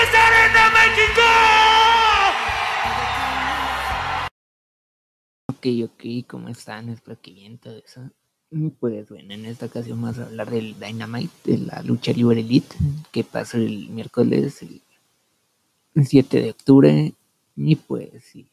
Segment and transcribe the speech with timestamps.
[0.00, 1.22] ¡Desde Arena México!
[5.48, 6.88] Ok, ok, ¿cómo están?
[6.88, 8.10] Espero que bien todo eso.
[8.78, 12.74] Pues bueno, en esta ocasión vamos a hablar del Dynamite, de la lucha libre elite,
[13.12, 14.80] que pasó el miércoles el
[16.06, 17.12] 7 de octubre.
[17.56, 18.50] Y pues sí.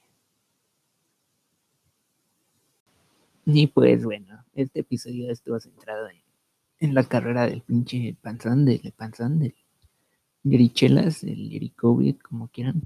[3.46, 6.22] Y pues bueno, este episodio estuvo centrado en,
[6.80, 9.56] en la carrera del pinche panzón, del panzón, del
[10.50, 12.82] Yerichelas, el Yericovid, como quieran.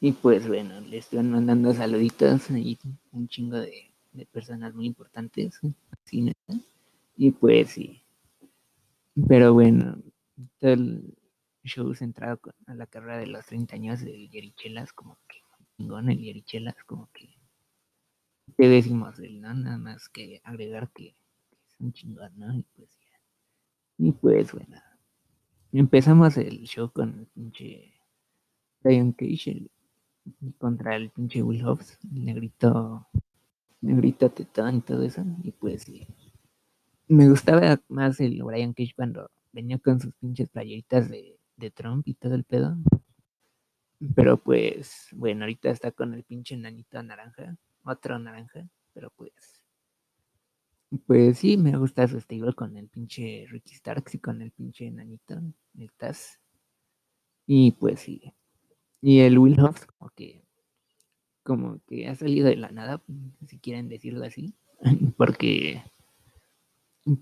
[0.00, 2.78] Y pues bueno, le estuvieron mandando saluditos y
[3.12, 3.90] un chingo de,
[4.32, 5.60] personas muy importantes.
[5.90, 6.54] Así, neta.
[7.16, 8.02] Y pues sí.
[9.28, 9.96] Pero bueno,
[10.58, 11.14] todo el
[11.62, 15.38] show centrado con, a la carrera de los 30 años del Yerichelas, como que
[15.76, 17.30] chingón el Yerichelas, como que
[18.56, 19.54] te decimos él, ¿no?
[19.54, 21.14] Nada más que agregar que,
[21.50, 22.54] que es un chingón, ¿no?
[22.54, 23.18] Y pues ya.
[23.98, 24.76] Y pues bueno.
[25.76, 27.94] Empezamos el show con el pinche
[28.80, 29.70] Brian Cage el,
[30.56, 33.08] contra el pinche Will Hobbs, el negrito,
[33.80, 35.24] negrito tetón y todo eso.
[35.42, 35.90] Y pues.
[37.08, 42.06] Me gustaba más el Brian Cage cuando venía con sus pinches playeritas de, de Trump
[42.06, 42.76] y todo el pedo.
[44.14, 49.53] Pero pues, bueno, ahorita está con el pinche nanito naranja, otro naranja, pero pues.
[51.06, 54.90] Pues sí, me gusta su estilo con el pinche Ricky Starks y con el pinche
[54.90, 55.40] nanito,
[55.78, 56.38] el Taz.
[57.46, 58.32] Y pues sí.
[59.02, 60.44] Y el Will Hobbs, como que,
[61.42, 63.02] como que ha salido de la nada,
[63.46, 64.54] si quieren decirlo así.
[65.18, 65.82] Porque,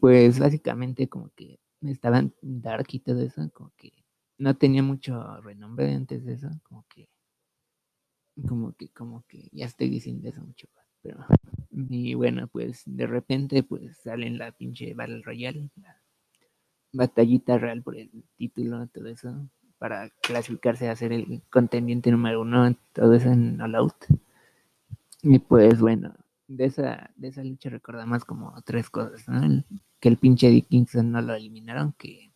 [0.00, 3.92] pues básicamente como que estaban dark y todo eso, como que
[4.38, 7.08] no tenía mucho renombre antes de eso, como que,
[8.48, 10.68] como que, como que, ya estoy diciendo eso mucho,
[11.02, 11.24] pero,
[11.70, 16.00] y bueno, pues de repente, pues sale en la pinche Battle Royale, la
[16.92, 22.76] batallita real por el título, todo eso, para clasificarse a ser el contendiente número uno,
[22.92, 24.04] todo eso en All Out.
[25.22, 26.14] Y pues bueno,
[26.48, 29.64] de esa, de esa lucha recordamos como tres cosas, ¿no?
[30.00, 32.32] Que el pinche Dickinson no lo eliminaron, que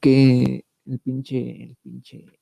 [0.00, 2.39] que el pinche, el pinche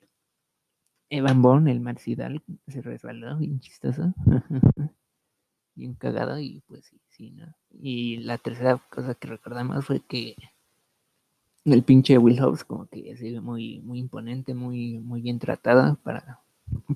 [1.10, 4.12] Evan Bourne, el Marcidal, se resbaló, bien chistoso,
[5.74, 7.54] bien cagado, y pues sí, sí, ¿no?
[7.70, 10.36] Y la tercera cosa que recordamos fue que
[11.64, 16.40] el pinche Will Hobbs como que ve muy, muy imponente, muy, muy bien tratado para,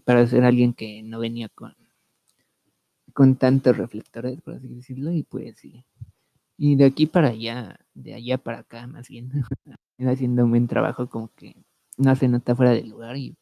[0.04, 1.74] para ser alguien que no venía con,
[3.12, 5.84] con tantos reflectores, por así decirlo, y pues sí.
[6.58, 9.30] Y de aquí para allá, de allá para acá, más bien,
[9.98, 11.56] haciendo un buen trabajo, como que
[11.96, 13.36] no se nota fuera de lugar y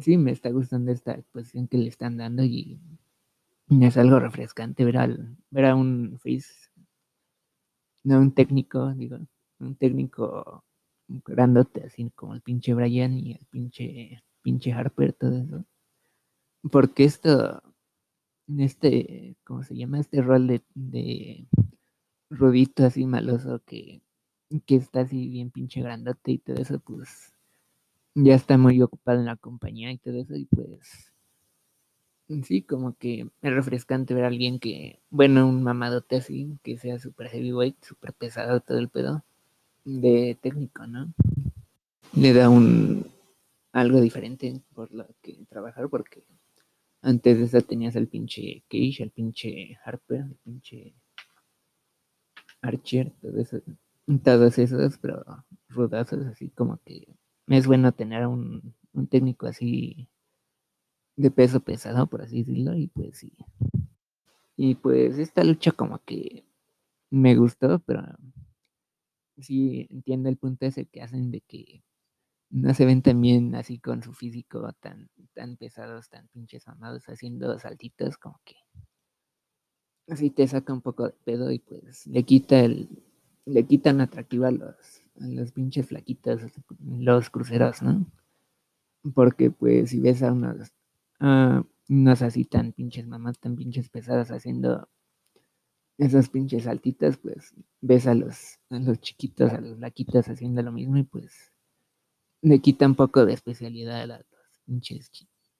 [0.00, 2.80] sí, me está gustando esta exposición que le están dando y
[3.80, 6.70] es algo refrescante ver, al, ver a un face,
[8.04, 9.18] no un técnico, digo,
[9.60, 10.64] un técnico
[11.08, 15.64] grandote, así como el pinche Brian y el pinche, pinche Harper, todo eso.
[16.70, 17.62] Porque esto,
[18.58, 20.00] este, ¿cómo se llama?
[20.00, 21.46] Este rol de, de
[22.30, 24.02] rudito así maloso que,
[24.66, 27.31] que está así bien pinche grandote y todo eso, pues
[28.14, 31.12] ya está muy ocupado en la compañía y todo eso, y pues
[32.44, 36.98] sí, como que es refrescante ver a alguien que, bueno, un mamadote así, que sea
[36.98, 39.24] super heavyweight, super pesado todo el pedo,
[39.84, 41.12] de técnico, ¿no?
[42.14, 43.06] Le da un
[43.72, 46.24] algo diferente por lo que trabajar, porque
[47.02, 50.94] antes de eso tenías al pinche Cage, al pinche Harper, al pinche
[52.60, 53.60] Archer, todo eso,
[54.22, 55.24] todos esos, pero
[55.68, 57.08] rudazos, así como que
[57.48, 60.08] es bueno tener un, un técnico así
[61.16, 63.32] de peso pesado, por así decirlo, y pues sí.
[64.56, 66.44] Y pues esta lucha como que
[67.10, 68.02] me gustó, pero
[69.38, 71.82] sí entiendo el punto ese que hacen de que
[72.50, 77.04] no se ven tan bien así con su físico tan, tan pesados, tan pinches amados,
[77.08, 78.56] haciendo saltitos como que
[80.08, 82.88] así te saca un poco de pedo y pues le quita el,
[83.46, 86.42] le quitan atractivo a los, a los pinches flaquitos,
[86.80, 88.06] los cruceros, ¿no?
[89.14, 90.72] Porque pues si ves a unos,
[91.20, 94.88] a unos así tan pinches mamás, tan pinches pesadas haciendo
[95.98, 100.72] esos pinches saltitos, pues ves a los, a los chiquitos, a los flaquitos haciendo lo
[100.72, 101.52] mismo y pues
[102.40, 104.24] le quita un poco de especialidad a las
[104.66, 105.10] pinches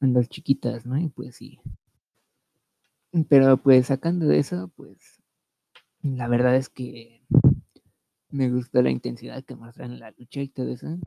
[0.01, 0.99] a los chiquitas, ¿no?
[0.99, 1.61] Y pues sí.
[3.29, 5.23] Pero pues sacando de eso, pues
[6.03, 7.23] la verdad es que
[8.33, 10.99] me gustó la intensidad que muestran en la lucha y todo eso.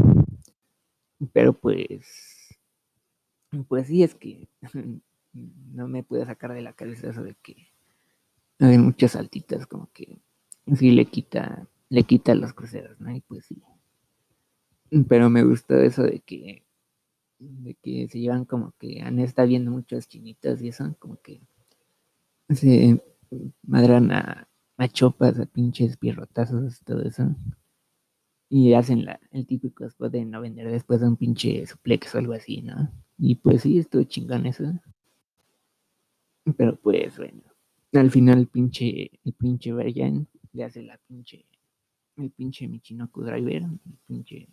[1.34, 2.58] Pero pues,
[3.68, 4.48] pues sí, es que
[5.34, 7.68] no me puedo sacar de la cabeza eso de que
[8.60, 10.20] hay muchas saltitas como que
[10.76, 13.14] sí le quita, le quita los cruceros, ¿no?
[13.14, 13.62] Y pues sí.
[15.10, 16.64] Pero me gustó eso de que
[17.40, 21.42] de que se llevan como que han estado viendo muchas chinitas y eso, como que
[22.50, 23.02] se
[23.64, 27.36] madran a, a chopas, a pinches pierrotazos, todo eso.
[28.50, 32.20] Y hacen la, el típico spot de no vender después de un pinche suplex o
[32.20, 32.92] algo así, ¿no?
[33.18, 34.66] Y pues sí, estuvo chingón eso.
[36.58, 37.42] Pero pues bueno,
[37.94, 41.46] al final el pinche, el pinche Brian le hace la pinche,
[42.18, 44.48] el pinche Michinoku Driver, el pinche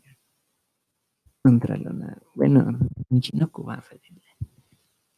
[1.42, 2.78] contra la, bueno,
[3.08, 4.22] Michinoku va a hacerle.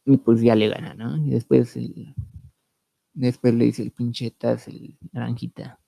[0.05, 1.17] Y pues ya le gana, ¿no?
[1.17, 2.15] Y después el,
[3.15, 5.79] después le dice el pinche Taz, el naranjita.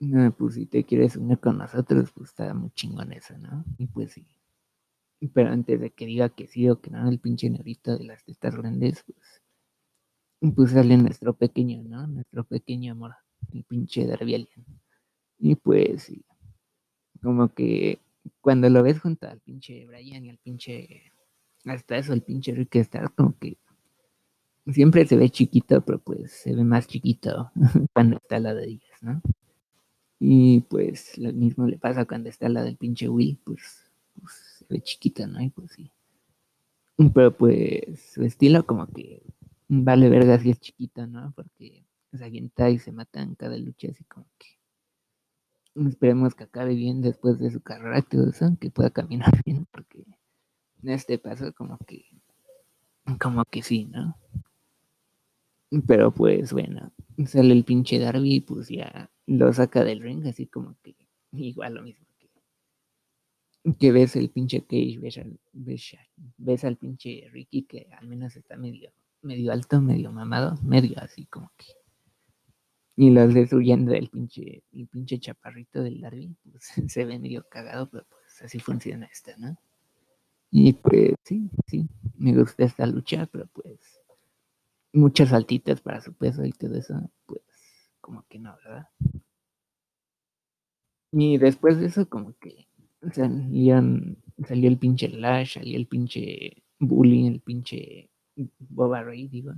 [0.00, 3.64] No, pues si te quieres unir con nosotros, pues está muy chingón eso, ¿no?
[3.78, 4.26] Y pues sí.
[5.32, 8.24] Pero antes de que diga que sí o que no, el pinche negrito de las
[8.24, 12.06] testas grandes, pues, pues sale nuestro pequeño, ¿no?
[12.06, 13.14] Nuestro pequeño amor,
[13.52, 14.66] el pinche Darby Alien.
[15.38, 16.24] Y pues sí,
[17.22, 18.00] como que
[18.40, 21.12] cuando lo ves junto al pinche Brian y al pinche,
[21.64, 23.58] hasta eso, el pinche Rick está como que
[24.72, 27.50] siempre se ve chiquito, pero pues se ve más chiquito
[27.92, 29.20] cuando está lado de ellas, ¿no?
[30.20, 34.66] Y pues lo mismo le pasa cuando está lado del pinche Will, pues, pues se
[34.68, 35.42] ve chiquito, ¿no?
[35.42, 35.90] Y pues sí.
[37.12, 39.22] Pero pues su estilo como que
[39.68, 41.32] vale verga si es chiquito, ¿no?
[41.34, 44.54] Porque se avienta y se mata en cada lucha así como que
[45.74, 50.04] esperemos que acabe bien después de su carrera todo eso, que pueda caminar bien, porque
[50.82, 52.06] en este paso como que
[53.20, 54.16] como que sí, ¿no?
[55.86, 56.92] Pero pues bueno,
[57.26, 60.94] sale el pinche Darby y pues ya lo saca del ring, así como que
[61.32, 62.28] igual lo mismo que,
[63.78, 65.96] que ves el pinche Cage, ves al, ves,
[66.36, 68.92] ves al pinche Ricky que al menos está medio,
[69.22, 71.66] medio alto, medio mamado, medio así como que.
[72.96, 77.44] Y los ves huyendo del pinche, el pinche chaparrito del Darby, pues se ve medio
[77.48, 79.56] cagado, pero pues así funciona esto, ¿no?
[80.50, 84.03] Y pues sí, sí, me gusta esta lucha, pero pues
[84.94, 87.42] muchas saltitas para su peso y todo eso, pues
[88.00, 88.88] como que no, ¿verdad?
[91.12, 92.66] Y después de eso, como que
[93.12, 98.10] salían, salió el pinche Lash, salió el pinche Bully, el pinche
[98.58, 99.52] Boba Ray, digo,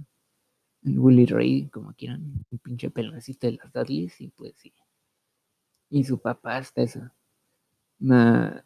[0.84, 4.72] el Bully Ray, como quieran, el pinche peloncito de las Dudleys, y pues sí.
[5.90, 7.00] Y su papá hasta eso.
[8.10, 8.62] A,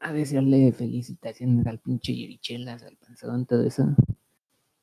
[0.00, 3.94] a desearle felicitaciones al pinche Yerichelas, al panzón, todo eso.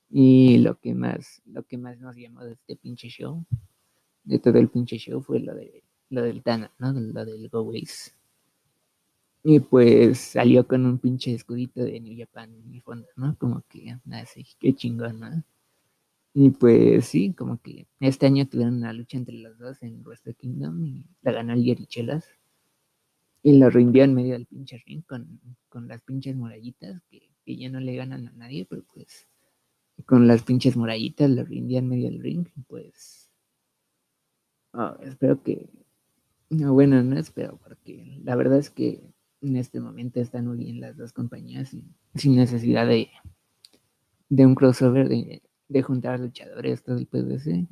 [0.10, 3.46] Y lo que más, lo que más nos llamó de este pinche show,
[4.24, 6.94] de todo el pinche show, fue lo de lo del Tana, ¿no?
[6.94, 8.14] Lo del Go Ways.
[9.44, 13.38] Y pues salió con un pinche escudito de New Japan en mi fondo, ¿no?
[13.38, 15.44] Como que así, qué chingón, ¿no?
[16.34, 20.36] Y pues sí, como que este año tuvieron una lucha entre los dos en Wrestle
[20.36, 22.26] Kingdom y la ganó el Yerichelas.
[23.42, 25.40] Y lo rindió en medio del pinche ring con,
[25.70, 29.28] con las pinches murallitas que, que, ya no le ganan a nadie, pero pues
[30.06, 32.48] con las pinches murallitas lo rindió en medio del ring.
[32.68, 33.32] Pues
[34.74, 35.70] oh, espero que,
[36.50, 39.02] no, bueno, no espero, porque la verdad es que
[39.42, 43.10] en este momento están muy bien las dos compañías sin, sin necesidad de,
[44.30, 47.68] de un crossover, de, de juntar luchadores, todo el PDC.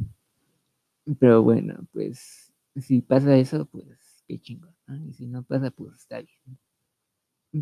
[1.19, 4.95] Pero bueno, pues si pasa eso, pues qué chingón, ¿no?
[5.05, 6.57] Y si no pasa, pues está bien.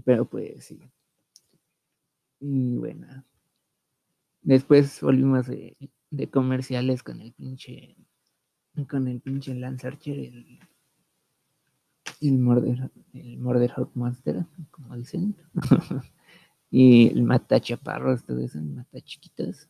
[0.05, 0.79] Pero pues sí.
[2.39, 3.23] Y bueno.
[4.43, 5.77] Después volvimos de,
[6.29, 7.95] comerciales con el pinche
[8.89, 10.59] con el pinche Lance Archer, el,
[12.21, 15.35] el Murder, el Murder Hot Monster, como dicen.
[16.71, 19.69] y el Mata Chaparros, todo eso, el Mata Chiquitos.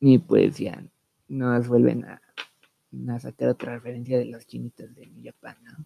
[0.00, 0.82] Y pues ya
[1.28, 2.22] nos vuelven a,
[3.18, 5.84] sacar otra referencia de los chinitos de Japan, ¿no?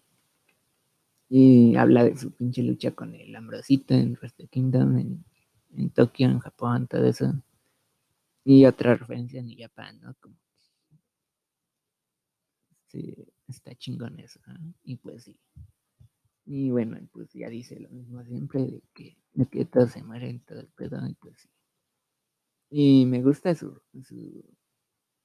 [1.29, 5.23] Y habla de su pinche lucha con el Ambrosito en Wrestle Kingdom,
[5.75, 7.33] en Tokio, en Japón, todo eso.
[8.49, 10.15] Y otra referencia en Japan, ¿no?
[10.21, 10.37] Como
[12.87, 13.13] sí,
[13.49, 14.73] está chingón eso, ¿no?
[14.85, 15.37] Y pues sí.
[16.45, 20.29] Y bueno, pues ya dice lo mismo siempre de que, de que todo se muere
[20.29, 21.49] y todo el pedo, y pues sí.
[22.69, 24.45] Y me gusta su, su,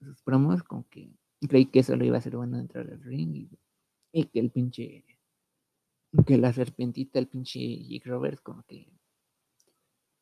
[0.01, 1.13] sus promos, como que
[1.49, 3.51] creí que solo iba a ser bueno entrar al ring y,
[4.11, 5.05] y, que el pinche,
[6.27, 8.89] que la serpientita, el pinche Jake Roberts, como que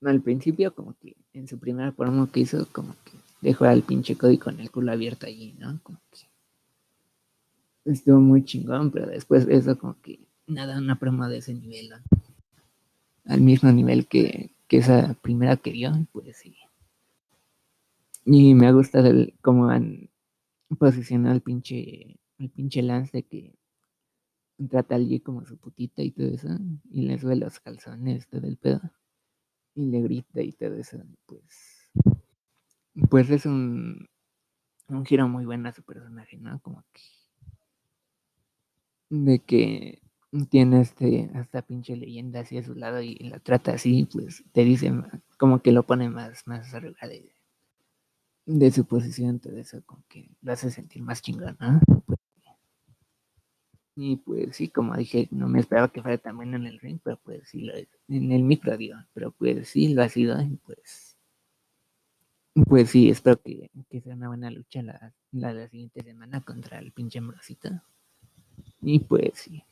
[0.02, 4.16] al principio, como que en su primer promo que hizo, como que dejó al pinche
[4.16, 5.78] Cody con el culo abierto allí, ¿no?
[5.82, 11.38] Como que estuvo muy chingón, pero después de eso, como que nada, una promo de
[11.38, 11.96] ese nivel, ¿no?
[13.26, 16.56] al mismo nivel que, que esa primera que dio, pues sí.
[18.24, 20.10] Y me gusta el, cómo han
[20.78, 23.54] posicionado el pinche, el pinche Lance de que
[24.68, 26.48] trata al G como su putita y todo eso,
[26.90, 28.80] y le sube los calzones, todo el pedo,
[29.80, 31.90] y le grita y todo eso, pues,
[33.08, 34.08] pues es un,
[34.88, 36.60] un giro muy bueno a su personaje, ¿no?
[36.60, 37.02] Como que,
[39.08, 40.02] de que
[40.50, 44.64] tiene este, hasta pinche leyenda así a su lado y la trata así, pues te
[44.64, 44.92] dice,
[45.38, 47.32] como que lo pone más, más arriba de,
[48.46, 51.80] de su posición, todo eso, como que lo hace sentir más chingón, ¿no?
[53.96, 56.98] Y pues sí, como dije, no me esperaba que fuera tan bueno en el ring,
[57.02, 57.88] pero pues sí lo es.
[58.08, 61.16] En el micro, digo, pero pues sí lo ha sido, y pues.
[62.66, 66.78] Pues sí, espero que, que sea una buena lucha la, la, la siguiente semana contra
[66.78, 67.84] el pinche Ambrosita.
[68.82, 69.62] Y pues sí.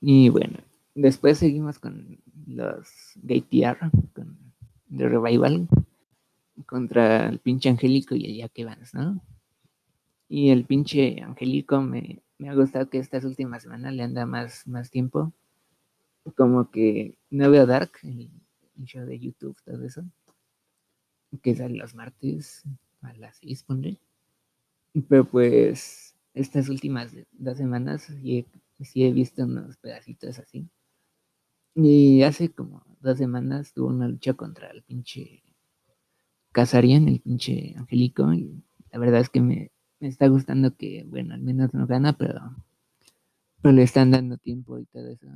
[0.00, 0.58] Y bueno,
[0.94, 2.88] después seguimos con los
[3.22, 4.36] GTR, con
[4.94, 5.68] The Revival,
[6.66, 9.22] contra el pinche Angélico y el Jack Evans, ¿no?
[10.34, 14.66] Y el pinche Angélico me, me ha gustado que estas últimas semanas le anda más,
[14.66, 15.30] más tiempo.
[16.38, 18.30] Como que no veo Dark, el,
[18.78, 20.02] el show de YouTube, todo eso.
[21.42, 22.62] Que sale los martes
[23.02, 23.98] a las 6, pondré.
[25.06, 30.66] Pero pues estas últimas dos semanas sí he, sí he visto unos pedacitos así.
[31.74, 35.42] Y hace como dos semanas tuvo una lucha contra el pinche
[36.52, 38.32] Casarian, el pinche Angélico.
[38.32, 39.72] Y la verdad es que me,
[40.02, 42.56] me está gustando que, bueno, al menos no gana, pero,
[43.60, 45.28] pero le están dando tiempo y todo eso.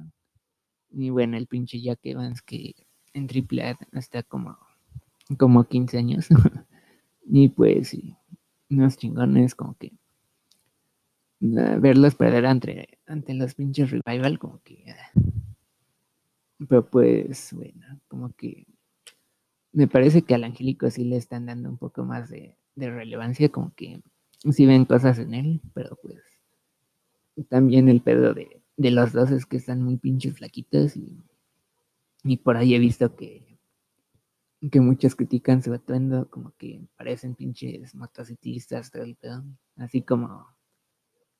[0.90, 2.74] Y bueno, el pinche Jack Evans que
[3.14, 4.58] en AAA está como,
[5.38, 6.26] como 15 años.
[7.24, 8.16] y pues sí,
[8.68, 9.92] unos chingones como que
[11.38, 14.84] verlos perder ante, ante los pinches revival como que
[16.66, 18.66] pero pues bueno como que
[19.72, 23.74] me parece que al Angélico sí le están dando un poco más de relevancia como
[23.74, 24.00] que
[24.38, 26.20] sí ven cosas en él, pero pues
[27.48, 31.22] también el pedo de, de los dos es que están muy pinches flaquitos y,
[32.24, 33.58] y por ahí he visto que,
[34.70, 39.44] que muchos critican su atuendo como que parecen pinches motociclistas, todo el pedo,
[39.76, 40.46] así como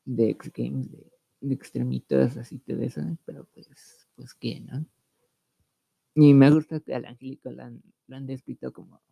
[0.05, 3.69] de X Games, de, de extremitos, así todo eso, pero pues,
[4.15, 4.87] pues qué, ¿no?
[6.15, 9.03] Y me gusta que al Angélico lo han, lo han descrito como,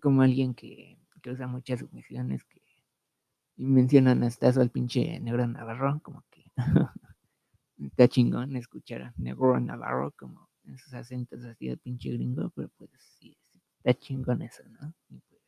[0.00, 2.60] como alguien que, que usa muchas sumisiones, que
[3.56, 6.50] y mencionan hasta eso al pinche negro Navarro, como que
[7.78, 12.90] está chingón escuchar a negro Navarro como esos acentos así de pinche gringo, pero pues
[13.18, 13.36] sí,
[13.78, 14.94] está chingón eso, ¿no?
[15.10, 15.42] Y pues,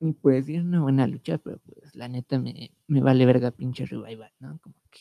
[0.00, 3.50] y pues sí, es una buena lucha, pero pues la neta me, me vale verga
[3.50, 4.58] pinche revival, ¿no?
[4.60, 5.00] Como que...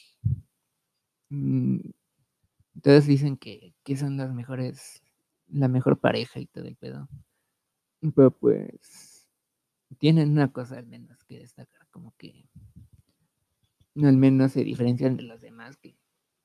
[1.29, 1.79] Mmm,
[2.81, 5.03] todos dicen que, que son las mejores,
[5.47, 7.07] la mejor pareja y todo el pedo.
[8.15, 9.10] Pero pues
[9.95, 12.45] tienen una cosa al menos que destacar, como que
[13.95, 15.95] al menos se diferencian de los demás que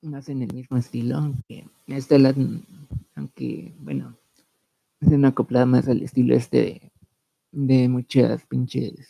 [0.01, 2.15] no hacen el mismo estilo, aunque este
[3.15, 4.17] aunque bueno,
[5.01, 6.91] hacen acoplada más al estilo este de,
[7.51, 9.07] de muchas pinches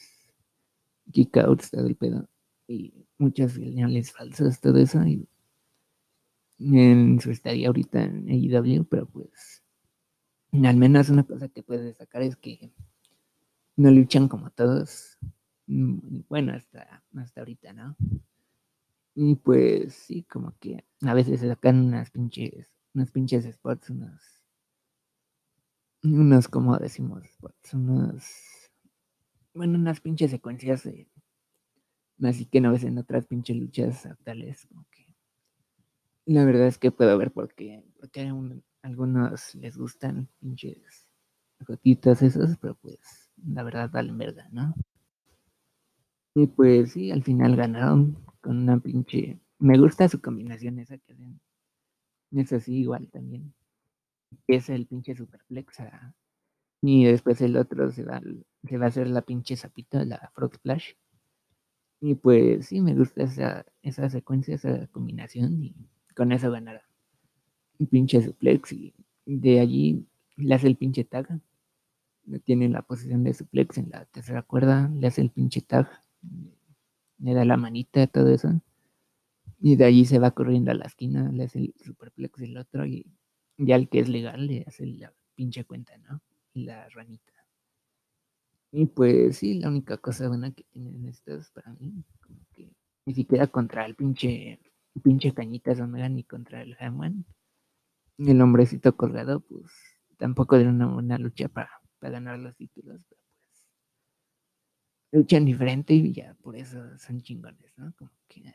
[1.12, 2.28] kickouts, todo el pedo,
[2.68, 5.28] y muchas señales falsas, todo eso, y
[6.60, 9.64] en su estadía ahorita en AEW, pero pues
[10.54, 12.72] al menos una cosa que puedes destacar es que
[13.78, 15.18] no luchan como todos.
[15.68, 17.96] Mm, bueno, hasta, hasta ahorita, ¿no?
[19.16, 24.22] Y pues sí, como que a veces sacan unas pinches, unas pinches spots, unos,
[26.04, 28.26] unos, como decimos, spots, unos,
[29.54, 30.88] bueno, unas pinches secuencias
[32.24, 35.08] así que no ves en otras pinches luchas actuales, como que
[36.26, 38.34] la verdad es que puedo ver porque, porque a
[38.84, 41.08] algunos les gustan pinches
[41.66, 44.76] gotitas esas, pero pues la verdad valen verga, ¿no?
[46.36, 49.40] Y pues sí, al final ganaron con una pinche...
[49.60, 51.40] Me gusta su combinación esa que hacen.
[52.32, 53.54] Es así igual también.
[54.46, 55.78] Es el pinche superplex.
[56.82, 58.22] Y después el otro se va,
[58.68, 60.94] se va a hacer la pinche zapita, la frog splash.
[62.02, 65.64] Y pues sí, me gusta esa, esa secuencia, esa combinación.
[65.64, 65.76] Y
[66.16, 66.84] con eso ganaron.
[67.80, 68.94] Un pinche suplex y
[69.26, 71.28] de allí le hace el pinche tag
[72.44, 75.90] tiene la posición de suplex en la tercera cuerda, le hace el pinche tag,
[77.20, 78.62] le da la manita, todo eso.
[79.60, 82.86] Y de allí se va corriendo a la esquina, le hace el superplex el otro
[82.86, 83.06] y
[83.58, 86.22] ya el que es legal le hace la pinche cuenta, ¿no?
[86.54, 87.34] La ranita.
[88.72, 92.74] Y pues sí, la única cosa buena que tienen estos para mí, como que
[93.06, 94.60] ni siquiera contra el pinche,
[95.02, 97.26] pinche cañitas Omega ni contra el Hammond.
[98.18, 99.72] El hombrecito colgado, pues
[100.18, 103.66] tampoco de una buena lucha para para ganar los títulos, pero pues
[105.12, 107.94] luchan diferente y ya por eso son chingones, ¿no?
[107.98, 108.54] Como que,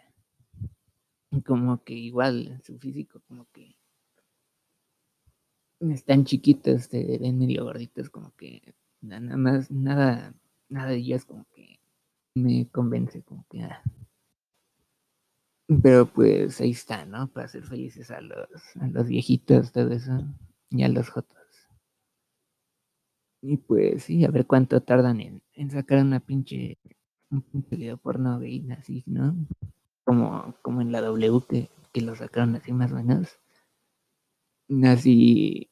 [1.45, 3.77] como que igual su físico, como que
[5.81, 10.35] están chiquitos, se ven medio gorditos, como que nada más, nada,
[10.69, 11.81] nada de ellos como que
[12.35, 13.83] me convence, como que ah.
[15.83, 17.29] Pero pues ahí está, ¿no?
[17.29, 18.49] Para hacer felices a los,
[18.81, 20.13] a los viejitos, todo eso,
[20.71, 21.42] y a los jotos.
[23.43, 26.79] Y pues sí, a ver cuánto tardan en, en sacar una pinche,
[27.29, 29.35] un pinche video porno gay, así, ¿no?
[30.05, 33.41] Como, como en la W que, que lo sacaron así más o menos.
[34.85, 35.71] Así,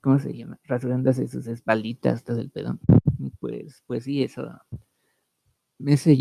[0.00, 0.58] ¿cómo se llama?
[0.64, 2.78] Rasurándose sus espalditas, todo el pedo.
[3.18, 4.50] Y pues, pues sí, eso.
[5.84, 6.12] Ese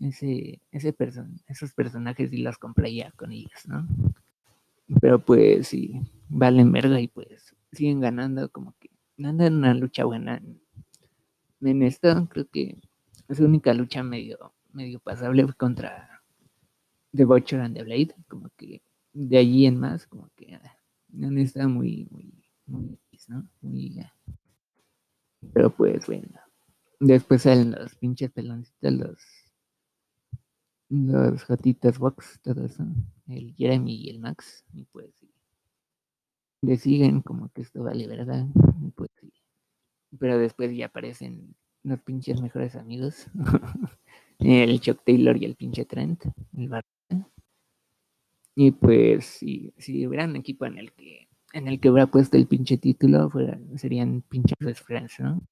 [0.00, 3.88] ese, ese person, esos personajes sí los compré ya con ellos, ¿no?
[5.00, 10.04] Pero pues sí, valen verga y pues siguen ganando como que andan en una lucha
[10.04, 10.40] buena
[11.60, 12.28] en, esto.
[12.28, 12.80] Creo que
[13.28, 16.22] la única lucha medio, medio pasable contra
[17.14, 18.14] The Butcher and the Blade.
[18.28, 18.82] Como que
[19.12, 20.58] de allí en más, como que
[21.08, 22.32] no está muy, muy,
[22.66, 23.48] muy, ¿no?
[23.60, 24.04] Muy,
[25.52, 26.28] pero pues bueno.
[26.98, 29.18] Después salen los pinches peloncitos, los
[30.88, 32.84] los gatitas box, todo eso,
[33.28, 35.28] el Jeremy y el Max, y pues sí,
[36.66, 38.46] le siguen como que esto vale verdad,
[38.94, 39.32] pues sí,
[40.18, 43.28] pero después ya aparecen los pinches mejores amigos,
[44.38, 46.24] el Chuck Taylor y el pinche Trent,
[46.56, 46.84] el bar
[48.58, 52.36] y pues si, si hubiera un equipo en el que en el que hubiera puesto
[52.36, 55.42] el pinche título, fuera, serían pinches best friends, ¿no?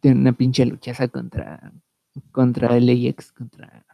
[0.00, 1.72] Tienen una pinche luchaza contra,
[2.32, 3.86] contra LAX, contra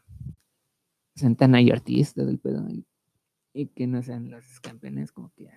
[1.14, 2.66] Santana y Ortiz, todo el pedo,
[3.66, 5.50] que no sean los campeones, como que.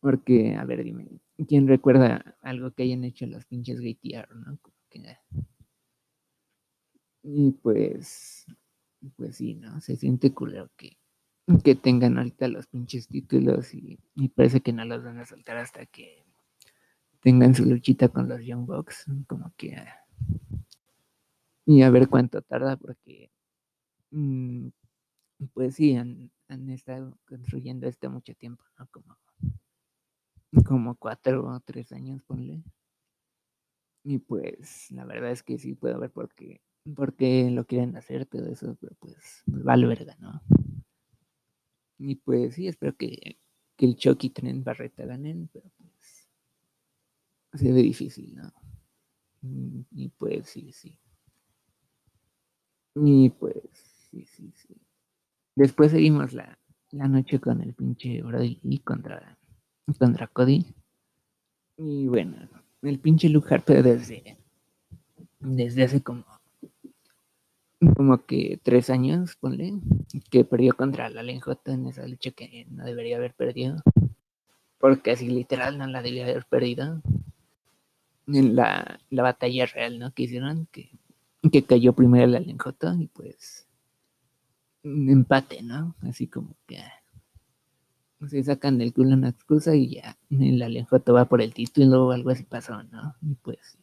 [0.00, 1.08] Porque, a ver, dime,
[1.48, 4.58] ¿quién recuerda algo que hayan hecho los pinches GTR, no?
[4.62, 5.18] Como que,
[7.22, 8.46] y pues,
[9.16, 9.80] pues sí, ¿no?
[9.80, 10.98] Se siente culero que,
[11.64, 15.56] que tengan ahorita los pinches títulos y, y, parece que no los van a soltar
[15.56, 16.24] hasta que
[17.20, 19.76] tengan su luchita con los Young Bucks, como que
[21.66, 23.30] y a ver cuánto tarda porque
[24.10, 24.68] mmm,
[25.52, 28.86] pues sí han, han, estado construyendo esto mucho tiempo, ¿no?
[28.90, 29.18] Como,
[30.64, 32.62] como cuatro o tres años, ponle.
[34.04, 36.60] Y pues la verdad es que sí puedo ver por qué,
[37.50, 40.40] lo quieren hacer todo eso, pero pues, pues vale verga, ¿no?
[41.98, 43.38] Y pues sí, espero que,
[43.76, 46.28] que el Chucky Trent Barreta ganen, pero pues
[47.54, 48.52] se ve difícil, ¿no?
[49.90, 50.98] Y pues sí, sí.
[52.94, 53.62] Y pues,
[54.10, 54.87] sí, sí, sí.
[55.58, 56.56] Después seguimos la,
[56.92, 59.36] la noche con el pinche Brody contra,
[59.98, 60.64] contra Cody.
[61.76, 62.48] Y bueno,
[62.82, 64.38] el pinche Luke desde,
[65.40, 66.24] desde hace como,
[67.96, 69.72] como que tres años, ponle,
[70.30, 73.82] que perdió contra la J en esa lucha que no debería haber perdido.
[74.78, 77.02] Porque así literal no la debía haber perdido.
[78.28, 80.14] En la, la batalla real, ¿no?
[80.14, 80.92] Que hicieron, que
[81.50, 83.67] que cayó primero la Lenjota y pues
[84.82, 85.94] empate, ¿no?
[86.02, 86.78] Así como que
[88.28, 92.12] se sacan del culo una excusa y ya la Lenjota va por el título o
[92.12, 93.14] algo así pasó, ¿no?
[93.22, 93.78] Y pues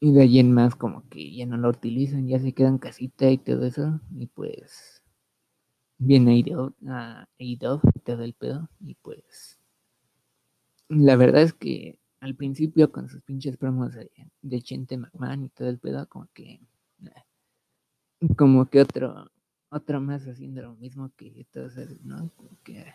[0.00, 3.28] y de ahí en más como que ya no lo utilizan, ya se quedan casita
[3.30, 5.02] y todo eso y pues
[5.98, 6.44] viene
[6.86, 9.58] a Eido y todo el pedo y pues
[10.88, 14.10] la verdad es que al principio con sus pinches promos de,
[14.42, 16.60] de Chente McMahon y todo el pedo, como que
[17.04, 17.24] eh,
[18.36, 19.30] como que otro
[19.70, 22.32] otro más haciendo lo mismo que todos, ¿no?
[22.64, 22.94] que,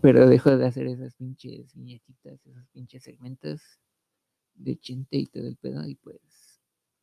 [0.00, 3.60] pero dejó de hacer esas pinches viñetitas, esos pinches segmentos
[4.54, 6.20] de Chente y todo el pedo y pues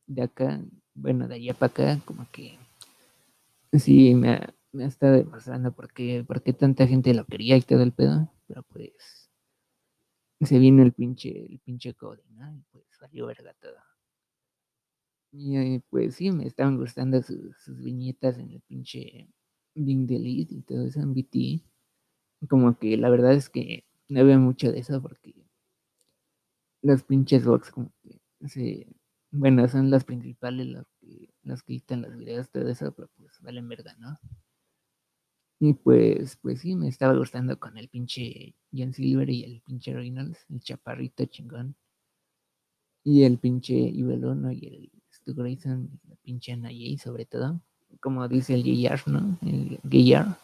[0.06, 2.58] de acá, bueno, de allá para acá, como que
[3.72, 6.24] sí me ha, me ha estado demostrando por qué,
[6.58, 9.30] tanta gente lo quería y todo el pedo, pero pues
[10.40, 12.54] se vino el pinche, el pinche Cody, ¿no?
[12.54, 13.76] Y pues salió verga todo.
[15.32, 19.28] Y eh, pues sí, me estaban gustando sus, viñetas en el pinche
[19.74, 21.62] Ding Delete y todo eso en BT.
[22.48, 25.34] Como que la verdad es que no veo mucho de eso porque
[26.82, 28.86] los pinches box como que se,
[29.30, 31.28] bueno, son las principales los que,
[31.66, 34.18] quitan los videos, todo eso, pero pues valen verga, ¿no?
[35.60, 39.92] Y pues, pues sí, me estaba gustando con el pinche Jan Silver y el pinche
[39.92, 41.76] Reynolds, el chaparrito chingón.
[43.04, 44.97] Y el pinche Ibelono y el
[45.34, 47.60] Grayson, la pinche Ana sobre todo.
[48.00, 49.38] Como dice el JR, ¿no?
[49.42, 50.36] El JR.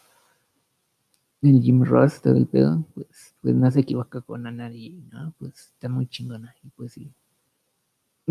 [1.42, 2.85] El Jim Ross, todo el pedo.
[2.94, 5.35] Pues, pues no se equivoca con Ana ¿no?
[5.38, 6.55] Pues está muy chingona.
[6.62, 7.12] Y pues sí.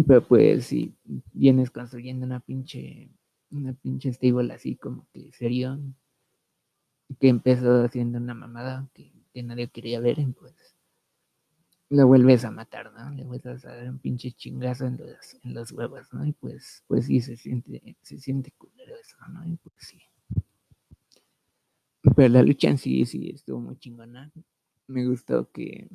[0.08, 0.96] Pero pues si
[1.34, 3.10] vienes construyendo una pinche,
[3.52, 5.80] una pinche stable así como que serio,
[7.20, 10.73] que empezó haciendo una mamada que, que nadie quería ver, pues
[11.94, 13.12] lo vuelves a matar, ¿no?
[13.12, 16.26] Le vuelves a dar un pinche chingazo en los, en los huevos, ¿no?
[16.26, 19.46] Y pues, pues sí, se siente, se siente culero eso, ¿no?
[19.46, 20.02] Y pues sí.
[22.16, 24.32] Pero la lucha en sí, sí, estuvo muy chingona.
[24.88, 25.88] Me gustó que,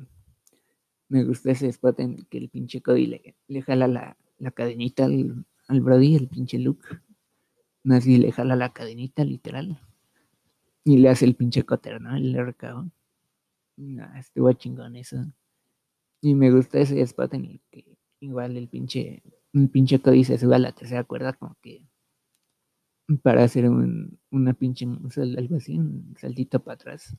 [1.09, 5.03] me gustó ese spot en que el pinche Cody le, le jala la, la cadenita
[5.03, 6.87] al, al, Brody, el pinche Luke.
[7.89, 9.81] Así le jala la cadenita, literal.
[10.85, 12.15] Y le hace el pinche coter, ¿no?
[12.15, 12.89] El RKO.
[13.75, 15.25] Nah, estuvo chingón eso.
[16.21, 20.37] Y me gusta ese spot en el que igual el pinche, un pinche Cody se
[20.37, 21.87] sube a la tercera cuerda como que
[23.23, 27.15] para hacer un, una pinche, algo así, un saltito para atrás.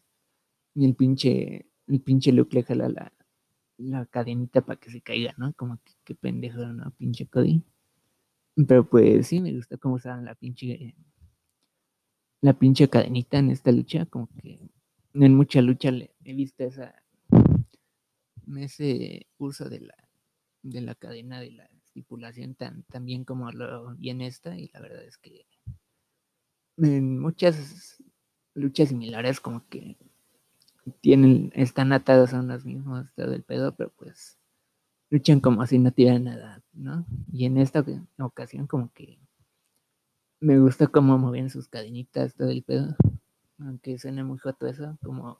[0.74, 3.12] Y el pinche, el pinche Luke le jala la,
[3.78, 5.52] la cadenita para que se caiga, ¿no?
[5.54, 6.92] Como que, que pendejo, ¿no?
[6.92, 7.64] Pinche Cody.
[8.68, 10.94] Pero pues sí, me gusta cómo usaban la pinche,
[12.42, 14.60] la pinche cadenita en esta lucha, como que
[15.14, 16.94] en mucha lucha le he visto esa,
[18.58, 19.94] ese uso de la,
[20.62, 24.68] de la cadena de la estipulación tan, tan bien como lo vi en esta, y
[24.68, 25.46] la verdad es que
[26.76, 28.02] en muchas
[28.54, 29.96] luchas similares como que
[31.00, 34.38] tienen, están atados a unos mismos todo el pedo, pero pues
[35.10, 37.06] luchan como si no tuvieran nada, ¿no?
[37.32, 37.84] Y en esta
[38.18, 39.18] ocasión como que
[40.40, 42.96] me gusta cómo movían sus cadenitas, todo el pedo,
[43.58, 45.38] aunque suene muy joto eso, como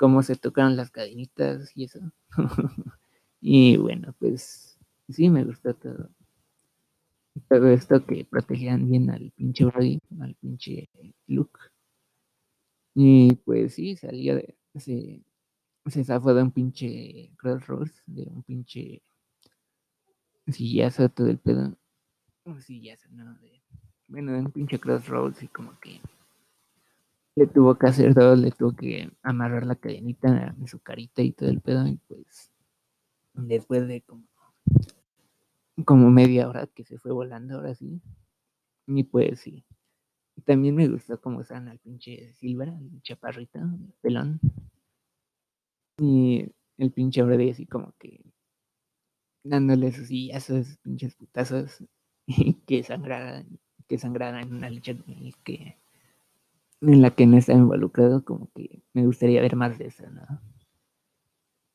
[0.00, 2.00] cómo se tocaron las cadenitas y eso.
[3.42, 4.78] y bueno, pues
[5.10, 6.08] sí, me gustó todo.
[7.50, 10.88] Todo esto que protegían bien al pinche Brody, al pinche
[11.26, 11.60] Luke.
[12.94, 14.56] Y pues sí, salió de.
[14.76, 15.22] Se,
[15.86, 19.02] se zafó de un pinche crossroads, de un pinche
[20.46, 21.76] sillazo todo el pedo.
[22.46, 23.34] Un sillazo, ¿no?
[23.40, 23.62] De,
[24.08, 26.00] bueno, de un pinche crossroads y como que
[27.40, 31.32] le tuvo que hacer todo, le tuvo que amarrar la cadenita en su carita y
[31.32, 32.50] todo el pedo, y pues
[33.32, 34.26] después de como,
[35.86, 38.02] como media hora que se fue volando ahora sí,
[38.86, 39.64] y pues sí.
[40.44, 44.40] También me gustó cómo están al pinche Silver, el chaparrito, el pelón.
[45.98, 48.22] Y el pinche Brody así como que
[49.44, 51.84] dándole sus esos pinches putazos
[52.66, 54.94] que sangraran, que sangraran en una lucha
[55.42, 55.79] que
[56.80, 60.22] en la que no está involucrado, como que me gustaría ver más de eso, ¿no?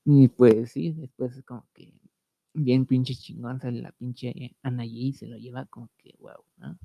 [0.05, 1.93] Y pues sí, después como que
[2.53, 6.77] bien pinche chingón sale la pinche Anaí y se lo lleva como que wow, ¿no?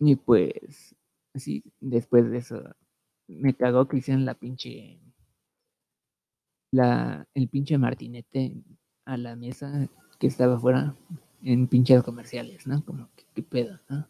[0.00, 0.94] Y pues
[1.34, 2.62] sí, después de eso
[3.28, 5.00] me cagó que hicieron la pinche
[6.72, 8.54] la el pinche martinete
[9.04, 10.96] a la mesa que estaba afuera
[11.42, 12.84] en pinches comerciales, ¿no?
[12.84, 14.06] Como que qué pedo, ¿no?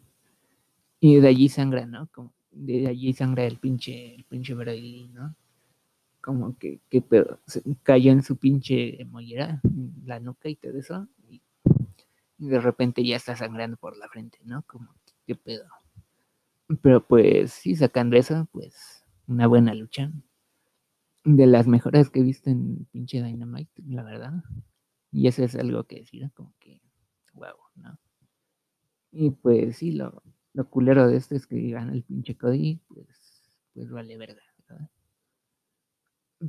[1.01, 2.09] Y de allí sangra, ¿no?
[2.09, 5.35] Como de allí sangra el pinche, el pinche Brady, ¿no?
[6.21, 9.61] Como que, que pedo, se cayó en su pinche mollera,
[10.05, 11.41] la nuca y todo eso, y,
[12.39, 14.63] de repente ya está sangrando por la frente, ¿no?
[14.67, 14.95] Como,
[15.27, 15.67] qué pedo.
[16.83, 20.13] Pero pues sí, sacando eso, pues una buena lucha.
[21.25, 24.45] De las mejores que he visto en pinche Dynamite, la verdad.
[25.13, 26.81] Y eso es algo que decir, como que,
[27.33, 27.99] wow, ¿no?
[29.13, 30.23] Y pues sí, lo,
[30.57, 33.07] lo culero de esto es que gana el pinche Cody, pues,
[33.75, 34.89] pues vale verga, ¿verdad?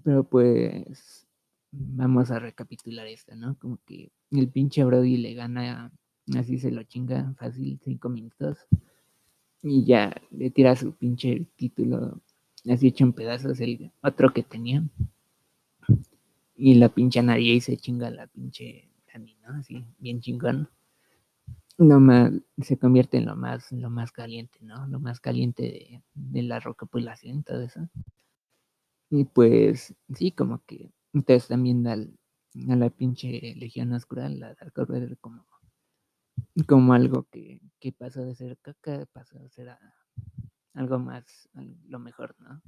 [0.02, 1.28] Pero pues
[1.72, 3.58] vamos a recapitular esto, ¿no?
[3.60, 5.91] Como que el pinche Brody le gana,
[6.38, 8.58] así se lo chinga fácil, cinco minutos.
[9.62, 12.22] Y ya le tira su pinche título
[12.70, 14.84] así hecho en pedazos el otro que tenía.
[16.56, 19.56] Y la pinche nadie se chinga la pinche Dani, ¿no?
[19.56, 20.70] Así, bien chingón
[21.78, 24.88] lo más, se convierte en lo más, lo más caliente, ¿no?
[24.88, 27.88] Lo más caliente de, de la recapitulación, todo eso.
[29.10, 32.18] Y pues, sí, como que entonces también al,
[32.70, 35.46] a la pinche Legión Oscura, la Dark Order, como,
[36.68, 39.70] como algo que, que pasó de ser caca, pasó a ser
[40.74, 41.50] algo más,
[41.88, 42.62] lo mejor, ¿no?